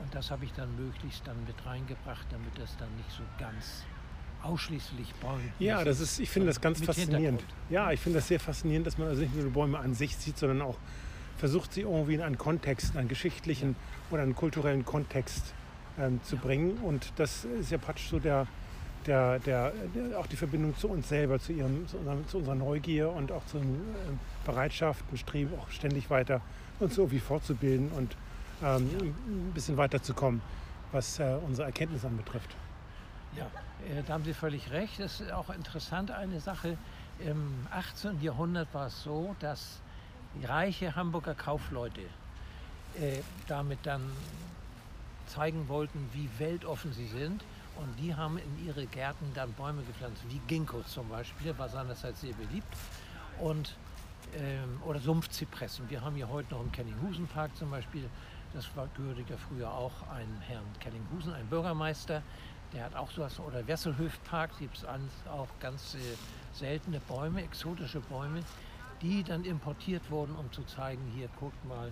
und 0.00 0.14
das 0.14 0.30
habe 0.30 0.44
ich 0.44 0.52
dann 0.52 0.74
möglichst 0.76 1.26
dann 1.26 1.44
mit 1.44 1.66
reingebracht, 1.66 2.26
damit 2.30 2.56
das 2.56 2.76
dann 2.76 2.94
nicht 2.96 3.10
so 3.10 3.24
ganz 3.36 3.84
ausschließlich 4.42 5.14
Bäume. 5.16 5.40
Ja, 5.58 5.84
das 5.84 6.00
ist, 6.00 6.18
ich 6.20 6.30
finde 6.30 6.48
das 6.48 6.60
ganz 6.60 6.82
faszinierend. 6.82 7.42
Ja, 7.68 7.90
ich 7.92 8.00
finde 8.00 8.18
das 8.18 8.28
sehr 8.28 8.40
faszinierend, 8.40 8.86
dass 8.86 8.98
man 8.98 9.08
also 9.08 9.22
nicht 9.22 9.34
nur 9.34 9.44
die 9.44 9.50
Bäume 9.50 9.78
an 9.78 9.94
sich 9.94 10.16
sieht, 10.16 10.38
sondern 10.38 10.62
auch 10.62 10.76
versucht, 11.36 11.72
sie 11.72 11.82
irgendwie 11.82 12.14
in 12.14 12.20
einen 12.22 12.38
Kontext, 12.38 12.96
einen 12.96 13.08
geschichtlichen 13.08 13.76
oder 14.10 14.22
einen 14.22 14.34
kulturellen 14.34 14.84
Kontext 14.84 15.54
ähm, 15.98 16.20
zu 16.22 16.36
Ja. 16.36 16.42
bringen. 16.42 16.78
Und 16.78 17.12
das 17.16 17.44
ist 17.44 17.70
ja 17.70 17.78
praktisch 17.78 18.08
so 18.10 18.18
der, 18.18 18.46
der, 19.06 19.38
der, 19.40 19.72
der, 19.94 20.18
auch 20.18 20.26
die 20.26 20.36
Verbindung 20.36 20.76
zu 20.76 20.88
uns 20.88 21.08
selber, 21.08 21.38
zu, 21.38 21.52
ihrem, 21.52 21.86
zu, 21.88 21.96
unserem, 21.96 22.28
zu 22.28 22.38
unserer 22.38 22.54
Neugier 22.56 23.10
und 23.10 23.32
auch 23.32 23.44
zur 23.46 23.62
ähm, 23.62 23.80
Bereitschaft 24.44 25.04
und 25.10 25.18
Streben, 25.18 25.50
auch 25.58 25.70
ständig 25.70 26.10
weiter 26.10 26.40
uns 26.78 26.96
irgendwie 26.98 27.20
fortzubilden 27.20 27.88
und 27.92 28.16
ähm, 28.62 28.88
ein 29.26 29.52
bisschen 29.54 29.76
weiterzukommen, 29.76 30.40
was 30.92 31.18
äh, 31.18 31.36
unsere 31.46 31.66
Erkenntnis 31.66 32.04
anbetrifft. 32.04 32.54
Ja, 33.36 33.44
äh, 33.86 34.02
da 34.06 34.14
haben 34.14 34.24
Sie 34.24 34.34
völlig 34.34 34.70
recht. 34.70 34.98
Das 34.98 35.20
ist 35.20 35.32
auch 35.32 35.50
interessant, 35.50 36.10
eine 36.10 36.40
Sache. 36.40 36.76
Im 37.20 37.66
18. 37.70 38.20
Jahrhundert 38.22 38.72
war 38.72 38.86
es 38.86 39.02
so, 39.02 39.36
dass 39.40 39.80
reiche 40.42 40.94
Hamburger 40.94 41.34
Kaufleute 41.34 42.00
äh, 42.98 43.20
damit 43.46 43.78
dann 43.84 44.02
zeigen 45.26 45.68
wollten, 45.68 46.08
wie 46.12 46.28
weltoffen 46.38 46.92
sie 46.92 47.06
sind. 47.06 47.44
Und 47.76 47.96
die 47.98 48.14
haben 48.14 48.38
in 48.38 48.66
ihre 48.66 48.86
Gärten 48.86 49.30
dann 49.34 49.52
Bäume 49.52 49.82
gepflanzt, 49.82 50.22
wie 50.28 50.40
Ginkgo 50.48 50.82
zum 50.82 51.08
Beispiel, 51.08 51.56
war 51.56 51.68
seinerzeit 51.68 52.16
sehr 52.16 52.34
beliebt. 52.34 52.74
Und, 53.38 53.76
ähm, 54.36 54.82
oder 54.84 54.98
Sumpfzypressen. 54.98 55.88
Wir 55.88 56.02
haben 56.02 56.16
hier 56.16 56.28
heute 56.28 56.52
noch 56.52 56.62
im 56.62 56.72
Kellinghusen-Park 56.72 57.56
zum 57.56 57.70
Beispiel, 57.70 58.08
das 58.52 58.66
war, 58.76 58.88
gehörte 58.96 59.22
ja 59.28 59.36
früher 59.36 59.70
auch 59.70 59.92
einen 60.12 60.40
Herrn 60.46 60.64
Kellinghusen, 60.80 61.32
ein 61.32 61.46
Bürgermeister, 61.46 62.22
der 62.72 62.84
hat 62.84 62.94
auch 62.94 63.10
sowas, 63.10 63.38
oder 63.40 63.66
Wesselhöf-Park, 63.66 64.50
gibt 64.58 64.76
es 64.76 64.84
auch 64.84 65.48
ganz 65.60 65.94
äh, 65.94 65.98
seltene 66.52 67.00
Bäume, 67.00 67.42
exotische 67.42 68.00
Bäume, 68.00 68.42
die 69.02 69.22
dann 69.22 69.44
importiert 69.44 70.02
wurden, 70.10 70.36
um 70.36 70.50
zu 70.52 70.62
zeigen, 70.64 71.02
hier 71.16 71.28
guckt 71.38 71.64
mal, 71.64 71.90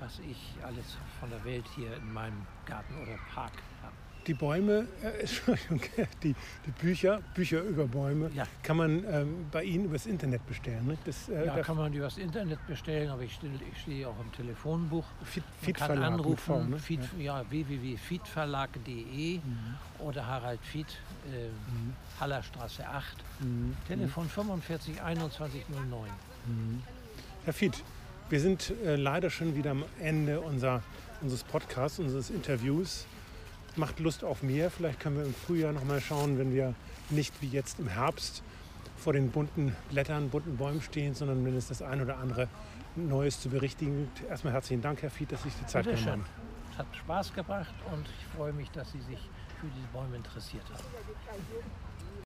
was 0.00 0.18
ich 0.20 0.54
alles 0.64 0.96
von 1.18 1.30
der 1.30 1.44
Welt 1.44 1.66
hier 1.76 1.94
in 1.96 2.12
meinem 2.12 2.46
Garten 2.66 2.94
oder 3.02 3.18
Park 3.34 3.52
habe. 3.82 3.94
Die 4.26 4.34
Bäume, 4.34 4.86
äh, 5.02 5.26
die, 6.22 6.34
die 6.66 6.70
Bücher, 6.80 7.20
Bücher 7.34 7.62
über 7.62 7.86
Bäume, 7.86 8.30
Ja. 8.34 8.44
kann 8.62 8.76
man 8.76 9.02
ähm, 9.10 9.46
bei 9.50 9.64
Ihnen 9.64 9.86
übers 9.86 10.06
Internet 10.06 10.46
bestellen. 10.46 10.86
Ne? 10.86 10.98
Das, 11.04 11.28
äh, 11.28 11.46
Ja, 11.46 11.60
kann 11.62 11.76
man 11.76 11.92
übers 11.92 12.18
Internet 12.18 12.58
bestellen, 12.66 13.08
aber 13.08 13.22
ich, 13.22 13.32
stehe- 13.34 13.50
ich 13.72 13.80
stehe 13.80 14.06
auch 14.08 14.20
im 14.20 14.30
Telefonbuch. 14.32 15.04
Man 15.20 15.26
Fit 15.62 15.74
kann 15.76 15.86
Verlag 15.86 16.12
anrufen, 16.12 16.36
V, 16.38 16.62
ne? 16.64 16.78
Fiet, 16.78 17.00
ja. 17.18 17.40
ja. 17.40 17.50
www.fietverlag.de 17.50 19.40
oder 19.98 20.26
Harald 20.26 20.60
Fiet, 20.64 20.86
äh, 21.32 21.48
Hallerstraße 22.20 22.86
8, 22.86 23.16
Mhm. 23.40 23.74
Telefon 23.88 24.28
45 24.28 25.00
21 25.02 25.64
09. 25.90 26.10
Herr 27.44 27.52
Fied, 27.54 27.82
wir 28.28 28.38
sind 28.40 28.70
äh, 28.84 28.96
leider 28.96 29.30
schon 29.30 29.56
wieder 29.56 29.70
am 29.70 29.84
Ende 29.98 30.40
unser, 30.40 30.82
unseres 31.22 31.42
Podcasts, 31.42 31.98
unseres 31.98 32.28
Interviews. 32.30 33.06
Macht 33.76 34.00
Lust 34.00 34.24
auf 34.24 34.42
mehr. 34.42 34.70
Vielleicht 34.70 35.00
können 35.00 35.16
wir 35.16 35.24
im 35.24 35.34
Frühjahr 35.34 35.72
noch 35.72 35.84
mal 35.84 36.00
schauen, 36.00 36.38
wenn 36.38 36.52
wir 36.52 36.74
nicht 37.08 37.34
wie 37.40 37.48
jetzt 37.48 37.78
im 37.78 37.88
Herbst 37.88 38.42
vor 38.96 39.12
den 39.12 39.30
bunten 39.30 39.74
Blättern, 39.90 40.28
bunten 40.28 40.56
Bäumen 40.56 40.82
stehen, 40.82 41.14
sondern 41.14 41.44
wenn 41.44 41.56
es 41.56 41.68
das 41.68 41.80
ein 41.80 42.02
oder 42.02 42.18
andere 42.18 42.48
Neues 42.96 43.40
zu 43.40 43.48
berichtigen 43.48 44.10
gibt. 44.14 44.28
Erstmal 44.28 44.52
herzlichen 44.52 44.82
Dank, 44.82 45.02
Herr 45.02 45.10
Fied, 45.10 45.32
dass 45.32 45.42
Sie 45.42 45.48
sich 45.48 45.58
die 45.60 45.66
Zeit 45.66 45.84
Bitte 45.84 45.96
genommen 45.96 46.24
haben. 46.24 46.46
Es 46.72 46.78
hat 46.78 46.96
Spaß 46.96 47.32
gebracht 47.32 47.74
und 47.92 48.06
ich 48.06 48.36
freue 48.36 48.52
mich, 48.52 48.70
dass 48.70 48.92
Sie 48.92 49.00
sich 49.00 49.18
für 49.60 49.68
diese 49.68 49.86
Bäume 49.92 50.16
interessiert 50.16 50.64
haben. 50.64 50.84